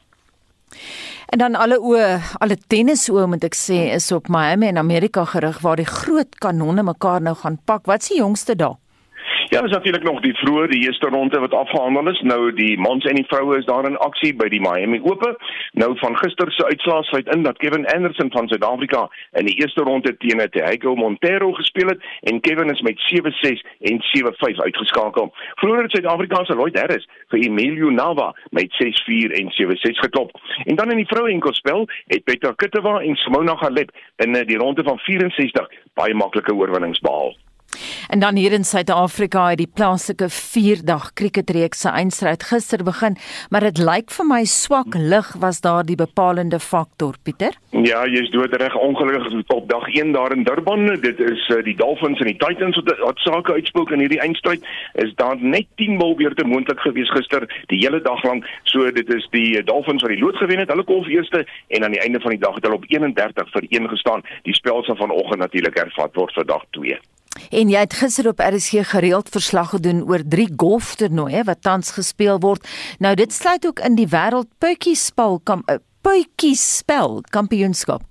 [1.27, 5.59] En dan alle oë, alle tennisoë moet ek sê is op Miami in Amerika gerig
[5.59, 7.85] waar die groot kanonne mekaar nou gaan pak.
[7.85, 8.77] Wat is die jongste daar?
[9.49, 12.19] Ja, dis natuurlik nog die vroeë die eerste ronde wat afgehandel is.
[12.21, 15.29] Nou die mans en die vroue is daar in aksie by die Miami Ope.
[15.71, 19.05] Nou van gister se uitslae sluit in dat Kevin Anderson van Suid-Afrika
[19.39, 24.03] in die eerste ronde teen Thiago Monteiro gespeel het en Kevin is met 7-6 en
[24.11, 25.31] 7-5 uitgeskakel.
[25.55, 30.35] Vroeër het Suid-Afrika se Lloyd Harris vir Emilio Nava met 6-4 en 7-6 geklop.
[30.63, 34.83] En dan in die vroue enkelspel het Petra Kitwa en Simona Halep in die ronde
[34.83, 37.37] van 64 baie maklike oorwinnings behaal.
[38.09, 43.17] En dan hier in Suid-Afrika het die plaaslike 4-dag krieketreeks se eindstryd gister begin,
[43.49, 47.57] maar dit lyk vir my swak lig was daar die bepalende faktor, Pieter.
[47.71, 50.85] Ja, jy's doodreg ongelukkig op dag 1 daar in Durban.
[51.01, 54.65] Dit is uh, die Dolphins en die Titans wat wat sake uitspook in hierdie eindstryd.
[54.93, 58.47] Is daar net 10 bilbeerte moontlik gewees gister die hele dag lank.
[58.63, 60.71] So dit is die Dolphins wat die lood gewen het.
[60.73, 63.69] Hulle kom eerste en aan die einde van die dag het hulle op 31 vir
[63.69, 64.25] 1 gestaan.
[64.43, 66.99] Die spel sal vanoggend natuurlik hervat word vir dag 2.
[67.49, 72.39] En jy het gister op RSG gereeld verslag gedoen oor drie golftoernooie wat tans gespeel
[72.39, 72.67] word.
[72.99, 78.03] Nou dit sluit ook in die wêreld puitjiespel kam uh, puitjiespel kampioenskap.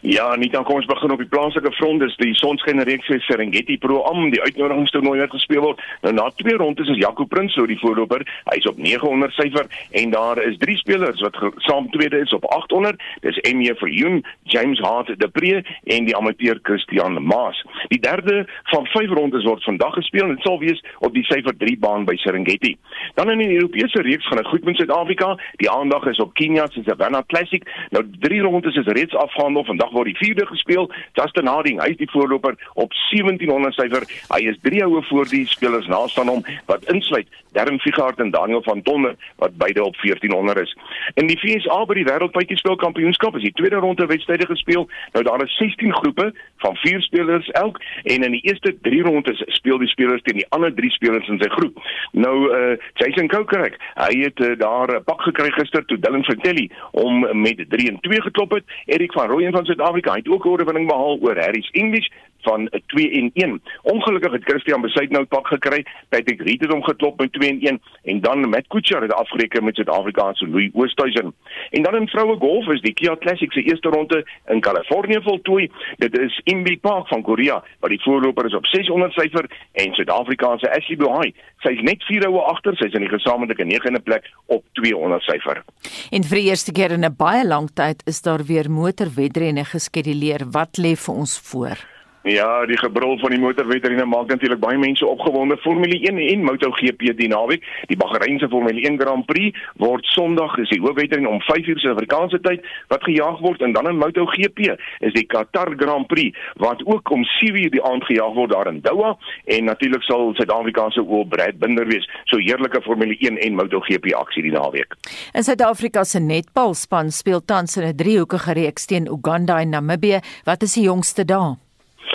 [0.00, 2.00] Ja, nie dan kom ons begin op die plaaslike front.
[2.00, 5.82] Dis die Sonskynreeks se Serengeti Pro Am, die uitnodigingstoernooi wat gespeel word.
[6.04, 8.24] Nou na twee rondes is Jaco Prins so die voorloper.
[8.52, 9.68] Hy's op 900 syfer
[10.00, 13.02] en daar is drie spelers wat saam tweede is op 800.
[13.24, 17.62] Dis Emie Verjoen, James Hart de Pre en die amateur Christian Maas.
[17.92, 21.56] Die derde van vyf rondes word vandag gespeel en dit sal wees op die syfer
[21.56, 22.76] 3 baan by Serengeti.
[23.18, 25.34] Dan in die Europese reeks gaan dit goed met Suid-Afrika.
[25.62, 27.64] Die aandag is op Kenia se Savannah Classic.
[27.90, 29.64] Nou drie rondes is reeds afgehandel.
[29.66, 30.90] Vandag word die vierde gespeel.
[31.18, 34.06] Justin Harding, hy is die voorloper op 1700 syfer.
[34.30, 38.30] Hy is drie houe voor die spelers naast aan hom wat insluit Darren Figart en
[38.30, 40.76] Daniel van Tonder wat beide op 1400 is.
[41.14, 44.88] In die FSA by die Wêreldpuitjiespel Kampioenskap is die tweede ronde wedstryde gespeel.
[45.12, 49.42] Nou daar is 16 groepe van 4 spelers elk en in die eerste 3 rondes
[49.46, 51.80] speel die spelers teen die ander 3 spelers in sy groep.
[52.12, 56.70] Nou uh Jason Kokerek, hy het uh, daar 'n pak gekry gister toe Dylan Vertelli
[56.90, 58.64] om met 3 en 2 geklop het.
[58.86, 62.08] Erik van Rooyen van Suid-Afrika het ook 'n oorwinning behaal oor Harris English
[62.48, 63.62] van 2 en 1.
[63.82, 65.84] Ongelukkig het Christian Besuit nou pak gekry.
[66.08, 67.80] Patrick Reed het hom geklop met 2 en 1
[68.12, 71.34] en dan Matt Kuchar het afgereken met Suid-Afrikaanse Louis Oosthuizen.
[71.70, 75.70] En dan in vroue golf is die Kia Classic se eerste ronde in Kalifornië voltooi.
[75.96, 80.70] Dit is Inbi Park van Korea wat die voorloper is op 600 syfer en Suid-Afrikaanse
[80.76, 81.32] Ashley Buhai.
[81.64, 82.76] Sy is net 4 houe agter.
[82.76, 85.64] Sy is in die gesamentlike 9de plek op 200 syfer.
[86.10, 90.46] En vir die eerste keer in 'n baie lang tyd is daar weer motorwedrenne geskeduleer.
[90.52, 91.95] Wat lê vir ons voor?
[92.26, 95.54] Ja, die gebrul van die motorwetterine maak natuurlik baie mense opgewonde.
[95.62, 97.62] Formule 1 en MotoGP die naweek.
[97.86, 102.64] Die Bahreinse Formule 1 Grand Prix word Sondag is die hoofwetterine om 5:00 Suid-Afrikaanse tyd
[102.90, 104.58] wat gejaag word en dan in MotoGP
[105.06, 108.80] is die Qatar Grand Prix wat ook om 7:00 die aand gejaag word daar in
[108.80, 112.10] Doha en natuurlik sal Suid-Afrikaanse oor Brad Binder wees.
[112.24, 114.96] So heerlike Formule 1 en MotoGP aksie die naweek.
[115.32, 120.20] In Suid-Afrika se netbalspan speel tans in 'n driehoekige reeks teen Uganda en Namibië.
[120.44, 121.65] Wat is die jongste dae?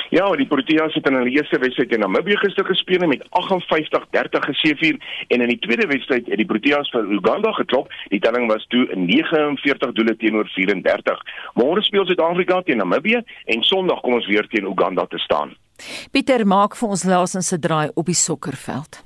[0.10, 4.98] Ja, die Proteas het in hulle eerste wedstryd in Namibië gister gespeel met 58-30 geseëvier
[5.28, 7.92] en in die tweede wedstryd het die Proteas vir Uganda geklop.
[8.14, 11.24] Die telling was toe 49 doele teenoor 34.
[11.60, 15.56] Môre speel Suid-Afrika teen Namibië en Sondag kom ons weer teen Uganda te staan.
[16.12, 19.02] Pieter maak vir ons laasens 'n draai op die sokkerveld.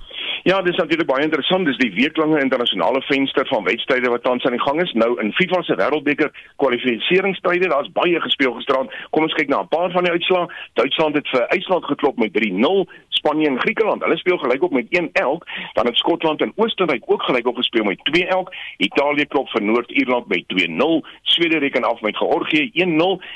[0.45, 1.65] Ja, dis natuurlik baie interessant.
[1.65, 4.91] Dis die weeklange internasionale venster van wedstryde wat tans aan die gang is.
[4.93, 6.29] Nou in FIFA se Wêreldbeker
[6.61, 8.93] kwalifikasiestryde, daar's baie gespeel gisterand.
[9.09, 10.45] Kom ons kyk na 'n paar van die uitslae.
[10.73, 12.85] Duitsland het vir IJsland geklop met 3-0.
[13.25, 15.45] Spanje en Griekeland, hulle speel gelyk op met 1 elk.
[15.73, 18.53] Dan het Skotland en Oostenryk ook gelyk op gespeel met 2 elk.
[18.77, 21.07] Italië klop vir Noord-Ierland met 2-0.
[21.21, 22.77] Swede reken af met Georgië 1-0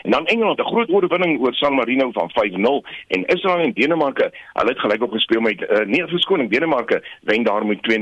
[0.02, 4.32] en dan Engeland 'n groot oorwinning oor San Marino van 5-0 en Israel en Denemarke,
[4.54, 8.02] hulle het gelyk op gespeel met uh, nee, verskoning, Denemarke wen daar met 2-0.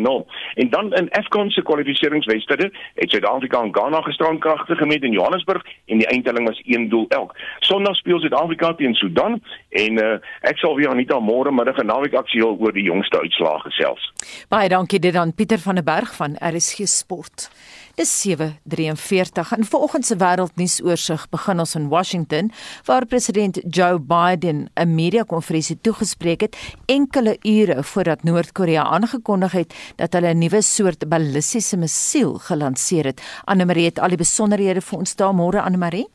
[0.53, 5.65] En dan in Afcon se kwalifikasiewedstryde het Suid-Afrika en Ghana gisterand kragtig gemeet in Johannesburg
[5.85, 7.35] en die eindtelling was 1 doel elk.
[7.59, 12.13] Sondag speel Suid-Afrika teen Sudan en uh, ek sal weer Anita môre middag 'n naweek
[12.13, 14.13] aksie oor die jongste uitslae gesels.
[14.49, 17.49] Baie dankie dit aan Pieter van der Berg van RSG Sport.
[17.97, 22.51] Dis 7:43 en vanoggend se wêreldnuusoorseig begin ons in Washington
[22.85, 30.13] waar president Joe Biden 'n media-konferensie toegespreek het enkele ure voordat Noord-Korea aangekondig het dat
[30.13, 33.21] hulle 'n nuwe soort ballistiese missiel gelanseer het.
[33.43, 36.07] Anne Marie het al die besonderhede vir ons daar môre Anne Marie.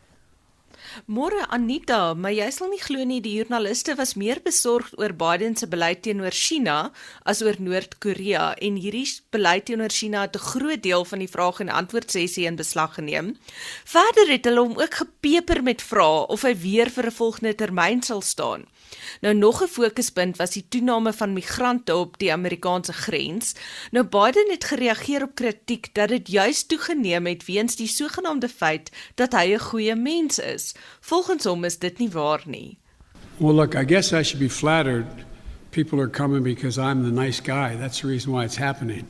[1.06, 5.56] Môre Anita, maar jy sal nie glo nie die joernaliste was meer besorgd oor Biden
[5.56, 6.76] se beleid teenoor China
[7.24, 11.60] as oor Noord-Korea en hierdie beleid teenoor China het 'n groot deel van die vraag
[11.60, 13.36] en antwoord sessie in beslag geneem.
[13.84, 18.02] Verder het hulle hom ook gepeper met vrae of hy weer vir 'n volgende termyn
[18.02, 18.66] sal staan.
[19.20, 23.54] Nou nog 'n fokuspunt was die toename van migrante op die Amerikaanse grens.
[23.90, 28.90] Nou Biden het gereageer op kritiek dat dit juis toegeneem het weens die sogenaamde feit
[29.14, 30.74] dat hy 'n goeie mens is.
[31.00, 32.78] Volgens hom is dit nie waar nie.
[33.36, 35.06] Well look, I guess I should be flattered.
[35.70, 37.76] People are coming because I'm the nice guy.
[37.78, 39.04] That's the reason why it's happening.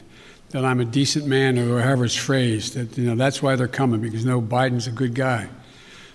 [0.50, 2.74] That I'm a decent man or however it's phrased.
[2.74, 5.48] That you know, that's why they're coming because no Biden's a good guy.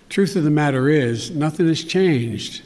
[0.09, 2.61] Truth of the matter is, nothing has changed.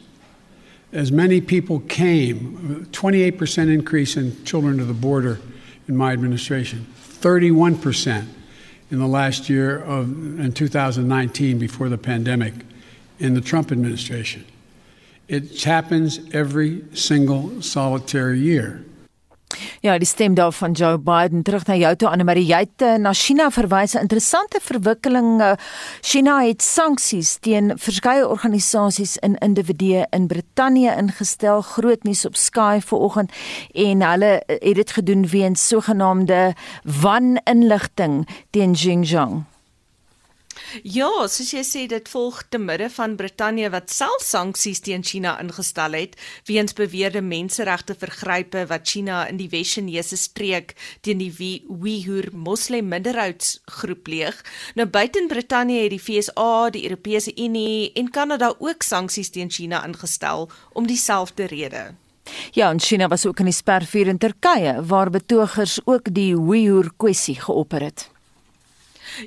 [0.92, 5.40] As many people came, 28% increase in children to the border
[5.88, 8.28] in my administration, 31%
[8.92, 12.54] in the last year of in 2019 before the pandemic
[13.20, 14.46] in the Trump administration.
[15.28, 18.84] It happens every single solitary year.
[19.82, 22.46] Ja, die stem daar van Joe Biden terug na jou toe Anne Marie.
[22.46, 25.42] Jy het uh, na China verwys, 'n interessante verwikkeling.
[25.42, 25.52] Uh,
[26.02, 31.62] China het sanksies teen verskeie organisasies en individue in Brittanje ingestel.
[31.62, 33.32] Groot nuus op Sky vanoggend
[33.74, 39.51] en hulle uh, het dit gedoen weens sogenaamde waninligting teen Xinjiang.
[40.84, 45.34] Ja, soos jy sê dit volg te midde van Brittanje wat self sanksies teen China
[45.42, 46.14] ingestel het
[46.48, 50.72] weens beweerde menseregte vergrype wat China in die Wes-Chinese streek
[51.04, 51.32] teen die
[51.68, 54.40] Uyghur Moslem minderheidsgroep pleeg.
[54.80, 59.84] Nou buiten Brittanje het die FSA, die Europese Unie en Kanada ook sanksies teen China
[59.86, 61.84] ingestel om dieselfde rede.
[62.56, 66.94] Ja, en China was ook in die spervuur in Turkye waar betogers ook die Uyghur
[66.98, 68.10] kwessie geopper het.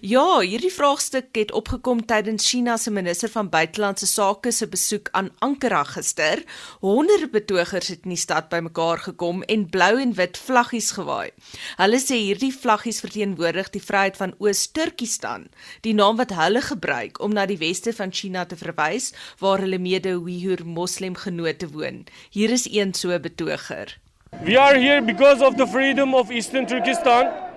[0.01, 5.31] Ja, hierdie vraagstuk het opgekom tydens China se minister van buitelandse sake se besoek aan
[5.45, 6.43] Ankara gister.
[6.81, 11.31] Honderde betogers het in die stad bymekaar gekom en blou en wit vlaggies gewaai.
[11.77, 15.49] Hulle sê hierdie vlaggies verteenwoordig die vryheid van Oos-Turkestan,
[15.85, 19.79] die naam wat hulle gebruik om na die weste van China te verwys waar hulle
[19.79, 22.07] mede-Uyghur moslimgenote woon.
[22.31, 23.99] Hier is een so betoger.
[24.43, 27.53] We are here because of the freedom of Eastern Turkestan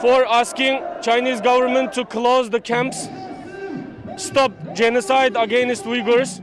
[0.00, 3.08] for asking Chinese government to close the camps,
[4.16, 6.40] stop genocide against Uyghurs.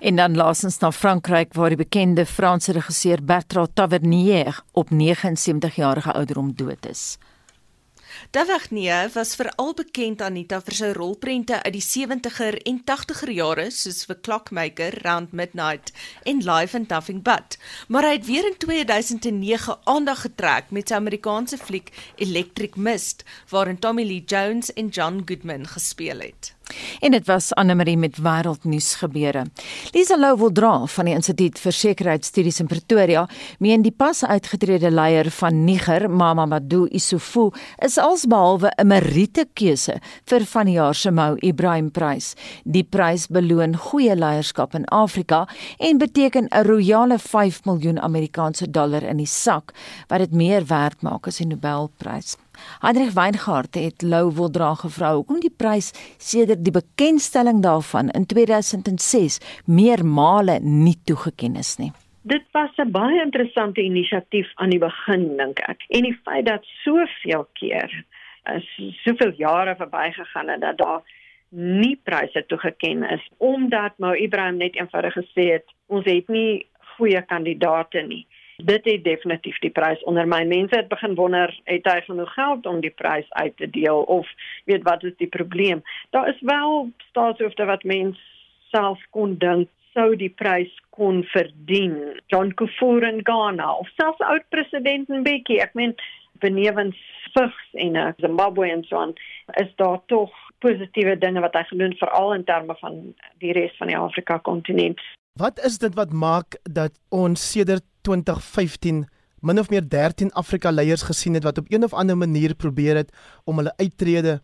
[0.00, 6.12] En dan laasens na Frankryk waar die bekende Franse regisseur Bertrand Tavernier op 79 jarige
[6.12, 7.16] ouderdom dood is.
[8.34, 14.00] Tavernier was veral bekend Anita vir sy rolprente uit die 70er en 80er jare soos
[14.08, 15.92] The Clockmaker, Round Midnight
[16.26, 17.54] en Life and Nothing But.
[17.86, 23.22] Maar hy het weer in 2009 aandag getrek met sy Amerikaanse fliek Electric Mist
[23.54, 26.56] waarin Tommy Lee Jones en John Goodman gespeel het.
[27.00, 29.44] En dit was Anne Marie met wêreldnuus gebeure.
[29.92, 33.24] Lisa Lou wil dra van die Instituut vir Sekuriteitsstudies in Pretoria,
[33.58, 37.52] meen die pas uitgetrede leier van Niger, Mamadou Issoufou,
[37.82, 42.34] is alsbehalwe 'n meriete keuse vir vanjaar se Mou Ibrahim Prys.
[42.64, 49.02] Die prys beloon goeie leierskap in Afrika en beteken 'n royale 5 miljoen Amerikaanse dollar
[49.02, 49.72] in die sak,
[50.08, 52.36] wat dit meer werd maak as die Nobelprys.
[52.80, 58.26] Heinrich Weingart het Lou wil dra gevra hoekom die prys sedert die bekendstelling daarvan in
[58.26, 61.92] 2006 meer male nie toegekend is nie.
[62.22, 65.84] Dit was 'n baie interessante inisiatief aan die begin dink ek.
[65.88, 68.04] En die feit dat soveel keer
[68.54, 68.66] is
[69.04, 71.02] soveel jare verbygegaan en dat daar
[71.54, 77.22] nie pryse toegekend is omdat Mou Ibrahim net eenvoudig gesê het ons het nie goeie
[77.22, 80.44] kandidate nie dit het definitief die prys onder my.
[80.44, 84.28] Mense het begin wonder het hy genoeg geld om die prys uit te deel of
[84.64, 85.82] weet wat is die probleem?
[86.10, 88.20] Daar is wel staatshoofde wat mens
[88.70, 91.96] self kon dink sou die prys kon verdien.
[92.26, 95.60] John Kufuor in Ghana of selfs oud president Mbeki.
[95.62, 95.94] Ek meen
[96.42, 96.98] benewens
[97.34, 99.14] vigs en uh, Zimbabwe en so aan
[99.60, 100.32] is daar tog
[100.64, 103.00] positiewe dinge wat hy gedoen veral in terme van
[103.42, 105.00] die res van die Afrika kontinent.
[105.38, 109.04] Wat is dit wat maak dat ons sedert 2015
[109.44, 112.96] min of meer 13 Afrika leiers gesien het wat op een of ander manier probeer
[112.96, 113.12] het
[113.44, 114.40] om hulle uittrede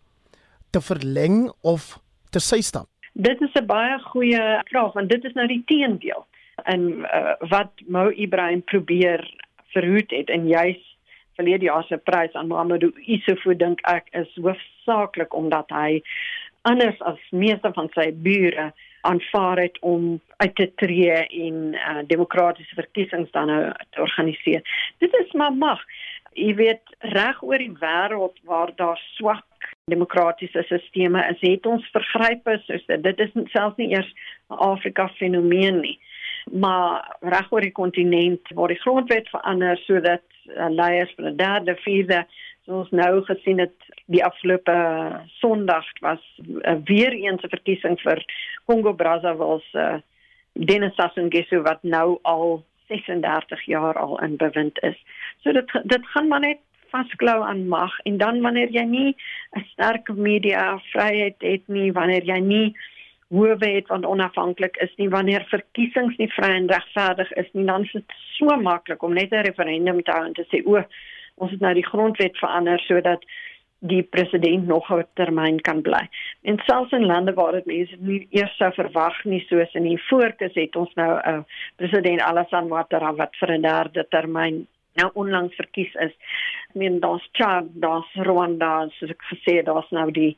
[0.69, 2.87] te verleng of te systap?
[3.13, 6.25] Dit is 'n baie goeie vraag want dit is nou die teendeel
[6.63, 9.19] en uh, wat Mo Ibrahim probeer
[9.73, 10.97] verhoed het en juis
[11.35, 16.01] verlede jaar se prys aan Mamadou Issoufou dink ek is hoofsaaklik omdat hy
[16.61, 18.71] anders as meeste van sy bure
[19.01, 24.93] aanvaar het om uit te tree en uh, demokratiese verkiesings dan nou te organiseer.
[24.97, 25.81] Dit is maar mag.
[26.33, 29.45] Jy weet reg oor die wêreld waar daar swak
[29.91, 33.03] demokratiese stelsels is, het ons vergrype soos dit.
[33.03, 34.13] Dit is selfs nie eers
[34.49, 35.99] 'n Afrika fenomeen nie.
[36.51, 41.75] Maar reg oor die kontinent waar die grondwet verander sodat uh, leiers van 'n derde,
[41.75, 42.25] vierde
[42.67, 44.73] ons nou gesien het die afgelope
[45.39, 48.25] Sondag was uh, weer eens 'n verkiesing vir
[48.65, 49.99] Kongo Brazzaville se uh,
[50.53, 54.97] Denis Sassou Nguesso wat nou al 36 jaar al in bewind is.
[55.43, 56.59] So dit dit gaan maar net
[56.91, 59.15] vasklou aan mag en dan wanneer jy nie
[59.55, 62.75] 'n sterk media vryheid het nie, wanneer jy nie
[63.27, 67.83] hoewe het wat onafhanklik is nie, wanneer verkiesings nie vry en regverdig is nie, dan
[67.87, 70.83] is dit so maklik om net 'n referendum te hou en te sê o,
[71.41, 73.25] ons het nou die grondwet verander sodat
[73.81, 76.09] die president nog 'n termyn kan bly.
[76.41, 80.01] En selfs in lande waar dit mense nie eers sou verwag nie soos in die
[80.09, 81.43] voorkes het ons nou 'n uh,
[81.75, 86.13] president Alassane Ouattara wat vir 'n derde termyn nou onlangs verkies is.
[86.69, 90.37] Ek meen daar's Chad, daar's Rwanda, soos ek gesê het, daar's nou die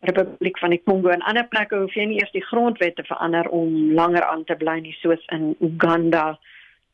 [0.00, 3.48] Republiek van die Kongo en ander plekke hoef jy nie eers die grondwet te verander
[3.48, 6.38] om langer aan te bly nie soos in Uganda,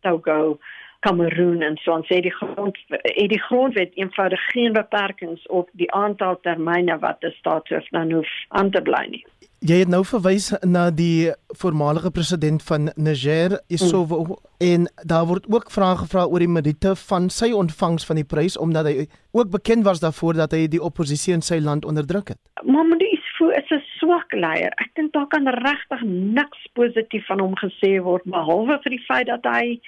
[0.03, 0.59] Togo,
[1.07, 5.91] Kameroen en so ons sê die grond het die grondwet eenvoudig geen beperkings op die
[5.95, 9.25] aantal termyne wat 'n staatshoof dan hoef aan te bly nie.
[9.67, 11.31] Jy het nou verwys na die
[11.61, 14.35] voormalige president van Niger, Isovo, mm.
[14.59, 18.59] en daar word ook vrae gevra oor die meriete van sy ontvangs van die prys
[18.59, 22.41] omdat hy ook bekend was daarvoor dat hy die oppositie in sy land onderdruk het.
[22.63, 24.73] Mamadou Issoufou is 'n swak leier.
[24.77, 29.27] Ek dink daar kan regtig niks positief van hom gesê word behalwe vir die feit
[29.27, 29.81] dat hy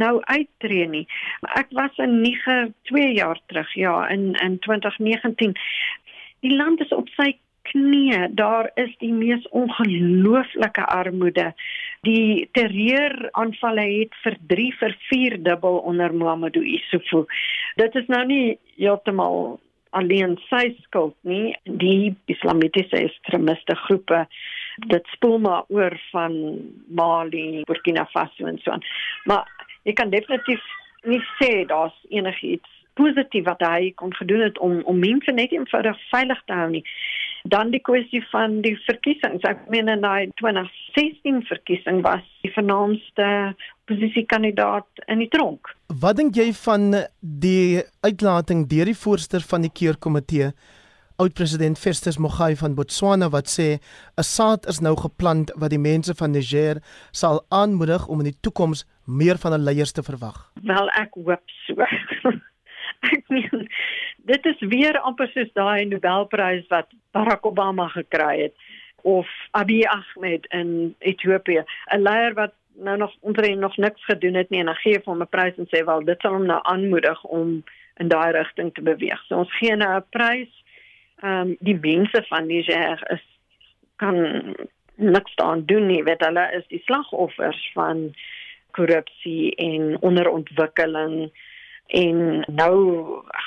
[0.00, 1.06] nou uittreë nie.
[1.58, 5.56] Ek was in Niger 2 jaar terug, ja, in in 2019.
[6.44, 7.34] Die land is op sy
[7.70, 8.34] knie.
[8.38, 11.52] Daar is die mees ongelooflike armoede.
[12.06, 17.24] Die terreuraanvalle het vir 3 vir 4 dubbel onder Mamadou Issoufou.
[17.76, 19.58] Dit is nou nie heeltemal
[19.96, 21.56] alleen sy skuld nie.
[21.64, 24.26] Die islamitiese ekstremiste groepe
[24.76, 26.34] dit spoel maar oor van
[26.88, 28.84] Mali, Burkina Faso en so aan.
[29.24, 29.55] Maar
[29.86, 30.62] jy kan definitief
[31.06, 35.98] nie sê daar's enigiets positief wat hy kon gedoen het om om mense net eenvoudig
[36.10, 36.82] veilig te hou nie.
[37.46, 39.44] Dan die kwessie van die verkiesings.
[39.46, 43.28] Ek meen in die 2016 verkiesing was die vernaamste
[43.86, 45.70] posisiekandidaat in die tronk.
[46.00, 46.88] Wat dink jy van
[47.20, 50.50] die uitlating deur die voorsteur van die keurkomitee
[51.22, 53.78] oud-president Festus Mogae van Botswana wat sê
[54.18, 56.82] 'n saad is nou geplant wat die mense van Niger
[57.12, 60.52] sal aanmoedig om in die toekoms meer van 'n leiers te verwag.
[60.62, 61.74] Wel ek hoop so.
[63.12, 63.68] ek meen
[64.16, 68.54] dit is weer amper soos daai Nobelprys wat Barack Obama gekry het
[69.02, 74.50] of Abiy Ahmed in Ethiopië 'n leier wat nou nog omtrent nog niks gedoen het
[74.50, 77.24] nie en dan gee hom 'n prys en sê wel dit sal hom nou aanmoedig
[77.24, 77.64] om
[77.96, 79.22] in daai rigting te beweeg.
[79.26, 80.64] So ons gee nou 'n prys.
[81.22, 83.24] Ehm um, die mense van Niger is
[83.96, 84.16] kan
[84.94, 88.14] niks aan doen nie, weet hulle is die slagoffers van
[88.76, 91.30] korrupsie en onderontwikkeling
[91.96, 92.76] en nou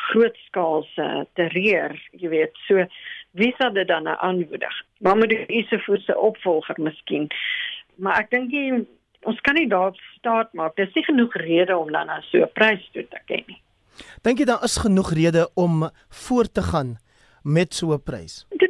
[0.10, 1.08] grootskaalse
[1.40, 2.86] terreur, jy weet, so
[3.38, 4.76] wie sal dit dan nou aanmoedig?
[5.04, 7.28] Maar moet die Isofus se opvolger miskien.
[8.02, 8.86] Maar ek dink jy
[9.28, 10.78] ons kan nie daar staat maak.
[10.80, 13.62] Dis nie genoeg rede om dan nou so 'n prys toe te ken nie.
[14.24, 16.98] Dink jy daar is genoeg rede om voort te gaan
[17.44, 18.46] met so 'n prys?
[18.50, 18.69] Dit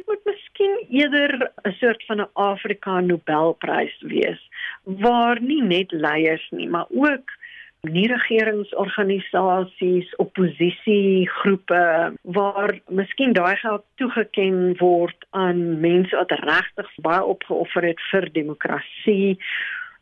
[0.60, 4.48] miskien eerder 'n soort van 'n Afrika Nobelprys wees
[4.84, 7.38] waar nie net leiers nie, maar ook
[7.80, 17.82] nie regeringsorganisasies, oppositiegroepe waar miskien daai geld toegeken word aan mense wat regtig baie opgeoffer
[17.82, 19.38] het vir demokrasie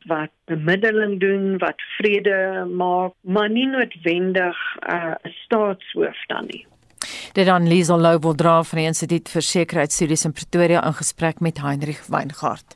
[0.07, 6.67] wat bemiddeling doen, wat vrede maak, maar nie noodwendig 'n uh, staatshoof dan nie.
[7.33, 11.41] Dit dan Liesel Lou wil dra van die Instituut vir Sekuriteitsstudies in Pretoria in gesprek
[11.41, 12.75] met Heinrich Weingart.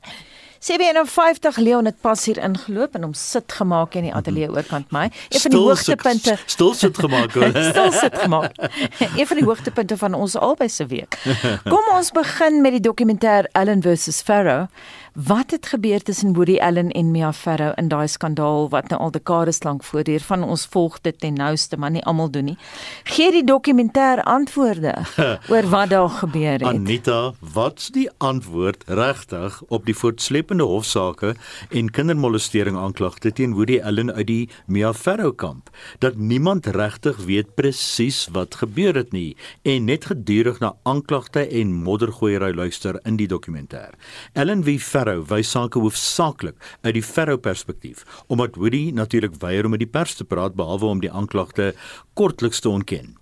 [0.63, 5.09] CB51 Leon het pas hier ingeloop en hom sit gemaak in die ateljee oorkant my.
[5.35, 6.37] Een van die hoogtepunte.
[6.47, 7.35] Stil sit gemaak
[7.71, 8.55] stil sit gemaak.
[9.01, 11.19] Een van die hoogtepunte van ons albei se week.
[11.73, 14.69] Kom ons begin met die dokumentêr Allen versus Pharaoh.
[15.13, 19.11] Wat het gebeur tussen Woody Allen en Mia Farrow in daai skandaal wat nou al
[19.13, 20.23] dekades lank voortduur?
[20.25, 22.57] Van ons volg dit ten nouste, maar nie almal doen nie.
[23.05, 24.95] Gee die dokumentêr antwoorde
[25.53, 26.65] oor wat daar gebeur het.
[26.65, 31.35] Anita, wat's die antwoord regtig op die voortsleepende hofsaake
[31.69, 35.69] en kindermolestering aanklagte teen Woody Allen uit die Mia Farrow kamp?
[35.99, 41.77] Dat niemand regtig weet presies wat gebeur het nie en net gedurig na aanklagte en
[41.85, 43.93] moddergooiery luister in die dokumentêr.
[44.33, 45.01] Allen wie Farrow
[45.31, 50.15] wys sake hoofsaaklik uit die Farrow perspektief, omdat Woody natuurlik weier om met die pers
[50.15, 51.73] te praat behalwe om die aanklagte
[52.15, 53.17] kortliks te ontken.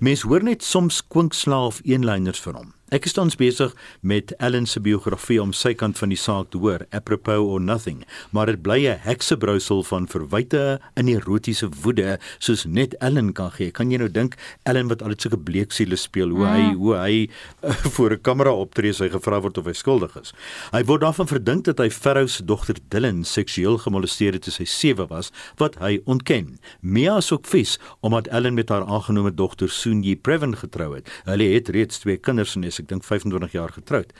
[0.00, 2.77] Mens hoor net soms kwinkslaaf eenlyners vir hom.
[2.88, 6.60] Ek is tans besig met Ellen se biografie om sy kant van die saak te
[6.62, 7.98] hoor, apropos or nothing,
[8.32, 13.70] maar dit bly 'n heksebrousel van verwyte en erotiese woede soos net Ellen kan gee.
[13.70, 17.28] Kan jy nou dink Ellen wat altyd sulke bleek siele speel, hoe hy hoe hy
[17.62, 20.32] uh, voor 'n kamera optree sy gevra word of hy skuldig is.
[20.72, 24.64] Hy word daarvan verdink dat hy Farrow se dogter Dylan seksueel gemolesteer het toe sy
[24.64, 26.58] 7 was, wat hy ontken.
[26.80, 31.04] Mia is ook vies omdat Ellen met haar aangenome dogter Soonji Preven getrou het.
[31.24, 34.12] Hulle het reeds twee kinders en ek dink 25 jaar getroud.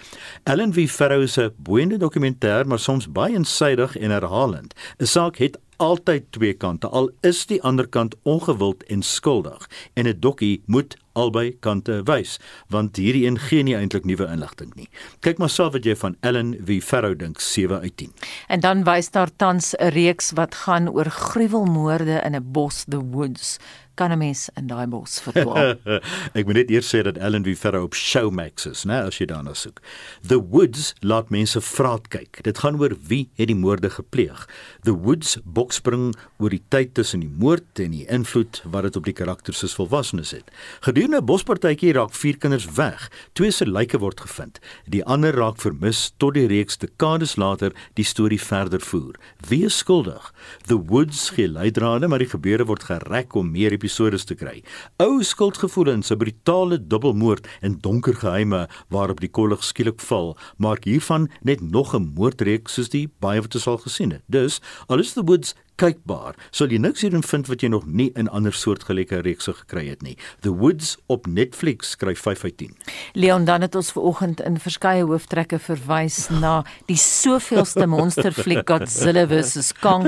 [0.45, 4.75] Ellen V Farrow se boeiende dokumentêr, maar soms baie insydig en herhalend.
[4.99, 9.69] 'n Saak het altyd twee kante, al is die ander kant ongewild en skuldig.
[9.95, 12.39] En 'n dokkie moet albei kante wys,
[12.69, 14.89] want hierdie een gee nie eintlik nuwe inligting nie.
[15.21, 18.13] Kyk maar self wat jy van Ellen V Farrow dink 7 uit 10.
[18.49, 23.05] En dan wys daar tans 'n reeks wat gaan oor gruwelmoorde in 'n bos, The
[23.05, 23.59] Woods
[23.99, 25.75] kan 'n mens in daai bos verdwaal.
[26.39, 29.27] ek moet net eers sê dat Ellen V Ferro op Showmax is, né, as jy
[29.27, 29.81] daarna soek.
[30.23, 32.43] The Woods laat mense vraat kyk.
[32.47, 34.47] Dit gaan oor wie het die moorde gepleeg.
[34.87, 39.09] The Woods bokspring oor die tyd tussen die moord en die invloed wat dit op
[39.09, 40.47] die karakters se volwassenes het.
[40.87, 43.11] Gedurende 'n bospartytjie raak vier kinders weg.
[43.35, 44.61] Twee se lyke word gevind.
[44.87, 49.19] Die ander raak vermis tot die reeks dekades later die storie verder voer.
[49.49, 50.33] Wie is skuldig?
[50.67, 53.88] The Woods gee leidrade, maar die gebeure word gerek om meer episode
[54.25, 54.63] te kry.
[54.97, 61.29] Ou skuldgevoelens, 'n brutale dubbelmoord en donker geheime waarop die kollig skielik val, maak hiervan
[61.43, 64.23] net nog 'n moordreeks soos die baie wat ons al gesien het.
[64.27, 66.37] Dus, al is The Woods kykbaar.
[66.51, 70.03] Sal jy niks hierin vind wat jy nog nie in ander soortgelyke reekse gekry het
[70.03, 70.17] nie.
[70.45, 72.75] The Woods op Netflix skryf 5 uit 10.
[73.15, 79.73] Leon dan het ons vanoggend in verskeie hooftrekke verwys na die soveelste monsterfliek Godzilla vs
[79.81, 80.07] Kong.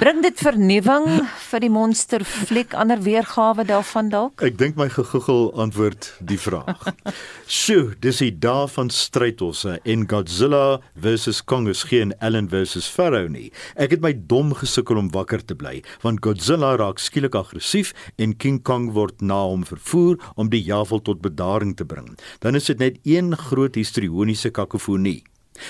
[0.00, 1.08] Bring dit vernuwing
[1.50, 4.42] vir die monsterfliek ander weergawe daarvan dalk?
[4.44, 6.82] Ek dink my gegoogel antwoord die vraag.
[7.46, 13.30] Sjoe, dis die dae van strydtosse en Godzilla vs Kong is geen Allen vs Pharaoh
[13.30, 13.50] nie.
[13.78, 18.36] Ek het my dom gesukkel om wakker te bly, want Godzilla raak skielik aggressief en
[18.36, 22.16] King Kong word na hom vervoer om die javel tot bedaring te bring.
[22.40, 25.22] Dan is dit net een groot histrioniese kakofonie.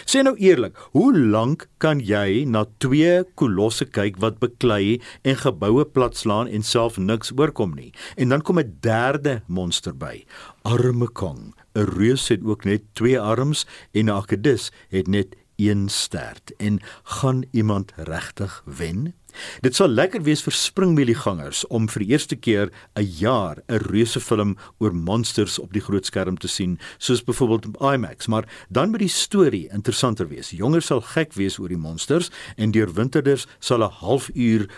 [0.09, 5.85] Sê nou eerlik, hoe lank kan jy na twee kolosse kyk wat beklei en geboue
[5.85, 7.93] platslaan en self niks oorkom nie?
[8.17, 10.25] En dan kom 'n derde monster by.
[10.65, 11.55] Arme Kong.
[11.77, 16.81] 'n Reus het ook net twee arms en 'n akedus het net een stert en
[17.03, 19.15] gaan iemand regtig wen?
[19.61, 24.21] Dit sal lekker wees vir springmieliegangers om vir die eerste keer 'n jaar 'n reuse
[24.21, 28.91] film oor monsters op die groot skerm te sien, soos byvoorbeeld op IMAX, maar dan
[28.91, 30.51] moet die storie interessanter wees.
[30.51, 34.69] Jongers sal gek wees oor die monsters en deurwinterders sal 'n halfuur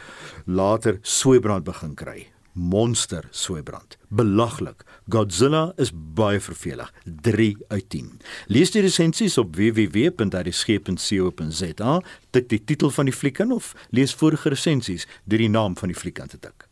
[0.46, 3.96] later soeibrand begin kry monster soeibrand.
[4.09, 4.84] Belaglik.
[5.09, 6.92] Godzilla is baie vervelig.
[7.04, 8.20] 3 uit 10.
[8.46, 14.48] Lees die resensies op www.rsg.co.za, tik die titel van die fliek in of lees vorige
[14.48, 16.68] resensies deur die naam van die fliek aan te tik.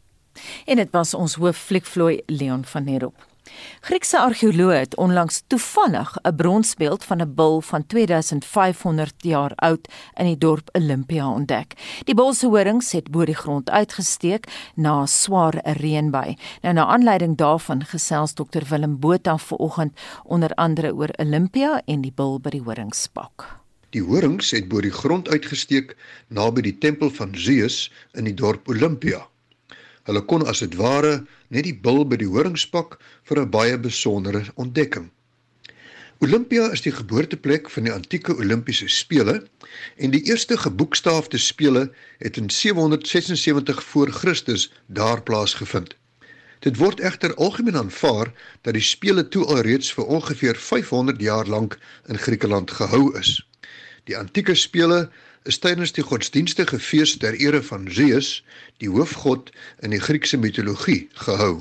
[0.66, 3.33] En dit was ons hoof fliekvloei Leon van Heerop.
[3.84, 10.24] Griekse argeoloë het onlangs toevallig 'n bronsbeeld van 'n bul van 2500 jaar oud in
[10.24, 11.74] die dorp Olympia ontdek.
[12.04, 16.36] Die bul se horings het bo die grond uitgesteek na 'n swaar reënby.
[16.62, 22.12] Nou na aanleiding daarvan gesels Dr Willem Botha vanoggend onder andere oor Olympia en die
[22.14, 23.60] bul by die horingspak.
[23.90, 25.96] Die horings het bo die grond uitgesteek
[26.28, 29.28] naby die tempel van Zeus in die dorp Olympia.
[30.04, 32.98] Hulle kon as dit ware net die bil by die horingspak
[33.28, 35.10] vir 'n baie besondere ontdekking.
[36.24, 39.42] Olympia is die geboorteplek van die antieke Olimpiese spele
[39.96, 45.96] en die eerste geboekstaafde spele het in 776 voor Christus daar plaasgevind.
[46.64, 48.30] Dit word egter algemeen aanvaar
[48.62, 51.78] dat die spele toe alreeds vir ongeveer 500 jaar lank
[52.08, 53.36] in Griekeland gehou is.
[54.04, 55.10] Die antieke spele
[55.44, 58.38] is tydens die godsdienstige fees ter ere van Zeus,
[58.80, 59.50] die hoofgod
[59.84, 61.60] in die Griekse mitologie, gehou.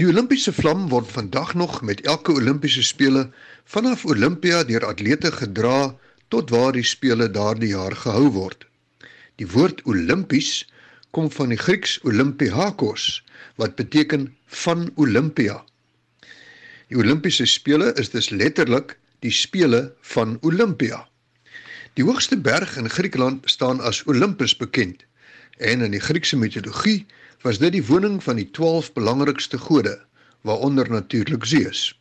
[0.00, 3.26] Die Olimpiese vlam word vandag nog met elke Olimpiese spele
[3.68, 5.94] vanaf Olympia deur atlete gedra
[6.28, 8.64] tot waar die spele daardie jaar gehou word.
[9.40, 10.64] Die woord Olimpies
[11.16, 13.22] kom van die Grieks Olympiakos
[13.60, 14.30] wat beteken
[14.64, 15.58] van Olympia.
[16.88, 21.09] Die Olimpiese spele is dus letterlik die spele van Olympia.
[21.98, 25.02] Die hoogste berg in Griekeland staan as Olympus bekend
[25.58, 27.06] en in die Griekse mitologie
[27.42, 29.96] was dit die woning van die 12 belangrikste gode,
[30.46, 31.98] waaronder natuurlik Zeus.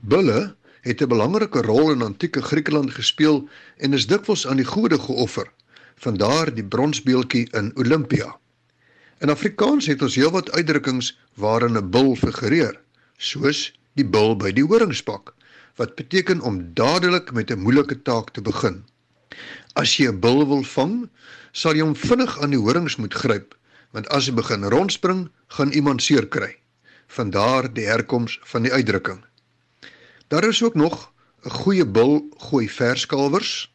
[0.00, 4.98] Bulle het 'n belangrike rol in antieke Griekeland gespeel en is dikwels aan die gode
[4.98, 5.52] geoffer,
[5.96, 8.36] vandaar die bronsbeeldjie in Olympia.
[9.18, 12.80] In Afrikaans het ons heelwat uitdrukkings waarin 'n bul figureer,
[13.16, 15.34] soos die bul by die horingspak,
[15.76, 18.84] wat beteken om dadelik met 'n moeilike taak te begin.
[19.74, 21.08] As jy 'n bil wil vang,
[21.52, 23.54] sal jy hom vinnig aan die horings moet gryp,
[23.92, 26.56] want as hy begin rondspring, gaan iemand seer kry.
[27.08, 29.24] Vandaar die herkoms van die uitdrukking.
[30.28, 31.12] Daar is ook nog
[31.44, 33.72] 'n goeie bil gooi verskalwers,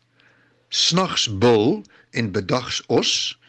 [0.69, 3.39] snags bil en bedags os,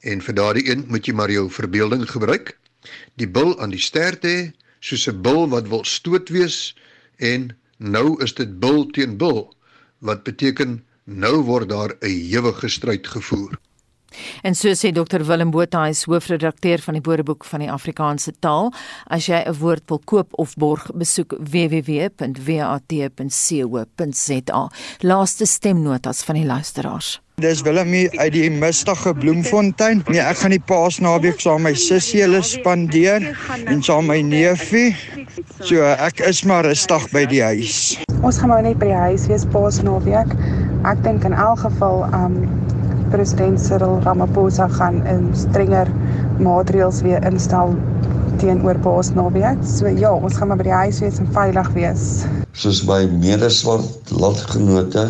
[0.00, 2.58] en vir daardie een moet jy maar jou verbeelding gebruik.
[3.14, 6.76] Die bil aan die stert hê, soos 'n bil wat wil stoot wees
[7.16, 9.56] en nou is dit bil teen bil
[9.98, 13.58] wat beteken Nou word daar 'n ewige stryd gevoer.
[14.42, 18.32] En so sê Dr Willem Botha, hy is hoofredakteur van die Woordeboek van die Afrikaanse
[18.40, 18.72] taal.
[19.06, 22.30] As jy 'n woord wil koop of borg, besoek www.wat.co.za.
[25.00, 27.20] Laaste stemnotas van die luisteraars.
[27.36, 30.02] Dis Willemie uit die mistige Bloemfontein.
[30.08, 33.36] Nee, ek gaan die Paasnaweek saam met my sussie hulle spandeer
[33.66, 34.96] en saam met my neefie.
[35.60, 37.98] So ek is maar rustig by die huis.
[38.22, 40.32] Ons gaan maar net by die huis wees Paasnaweek.
[40.86, 42.34] Ek dink in elk geval um
[43.10, 45.88] president Cyril Ramaphosa gaan 'n strenger
[46.38, 47.74] maatreëls weer instel
[48.38, 49.64] teenoor Paasnaweek.
[49.66, 52.04] So ja, ons gaan maar by die huis wees en veilig wees.
[52.52, 55.08] Soos my medeswart landgenote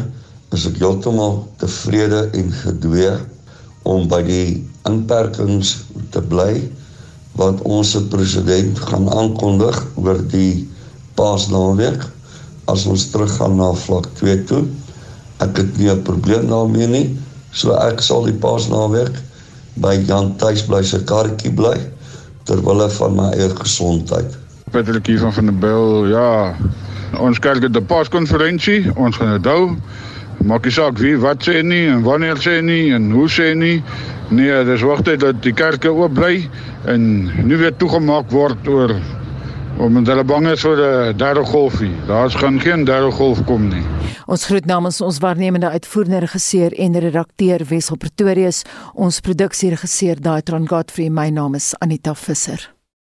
[0.57, 3.12] is ek heeltemal tevrede en gedwee
[3.85, 5.74] om by die inperkings
[6.16, 6.55] te bly
[7.37, 10.64] wat ons president gaan aankondig oor die
[11.20, 12.09] Paasnaweek
[12.64, 14.64] as ons teruggaan na vlak 2 toe.
[15.45, 17.18] Ek het nie 'n probleem daarmee nie.
[17.53, 19.12] So ek sal die Paasnaweek
[19.74, 21.76] by Jan tuis bly se karretjie bly
[22.45, 24.37] ter wille van my eie gesondheid.
[24.70, 26.55] Patrick hier van van der Bill, ja.
[27.18, 29.76] Ons kerk het 'n Paaskonferensie, ons gaan dit hou.
[30.45, 33.82] Maak nie saak wie wat sê nie en wanneer sê nie en hoe sê nie.
[34.28, 36.49] Nee, dis wagtyd dat die kerke oop bly
[36.84, 38.95] en weer toegemaak word oor
[39.79, 41.95] omdat hulle bang is vir 'n derde golfie.
[42.07, 43.85] Daar's gaan geen derde golf kom nie.
[44.27, 48.64] Ons groet namens ons waarnemende uitvoerende regisseur en redakteur Wessel Pretorius,
[48.95, 51.09] ons produksieregisseur Daitron Godfrey.
[51.09, 52.76] My naam is Anita Visser.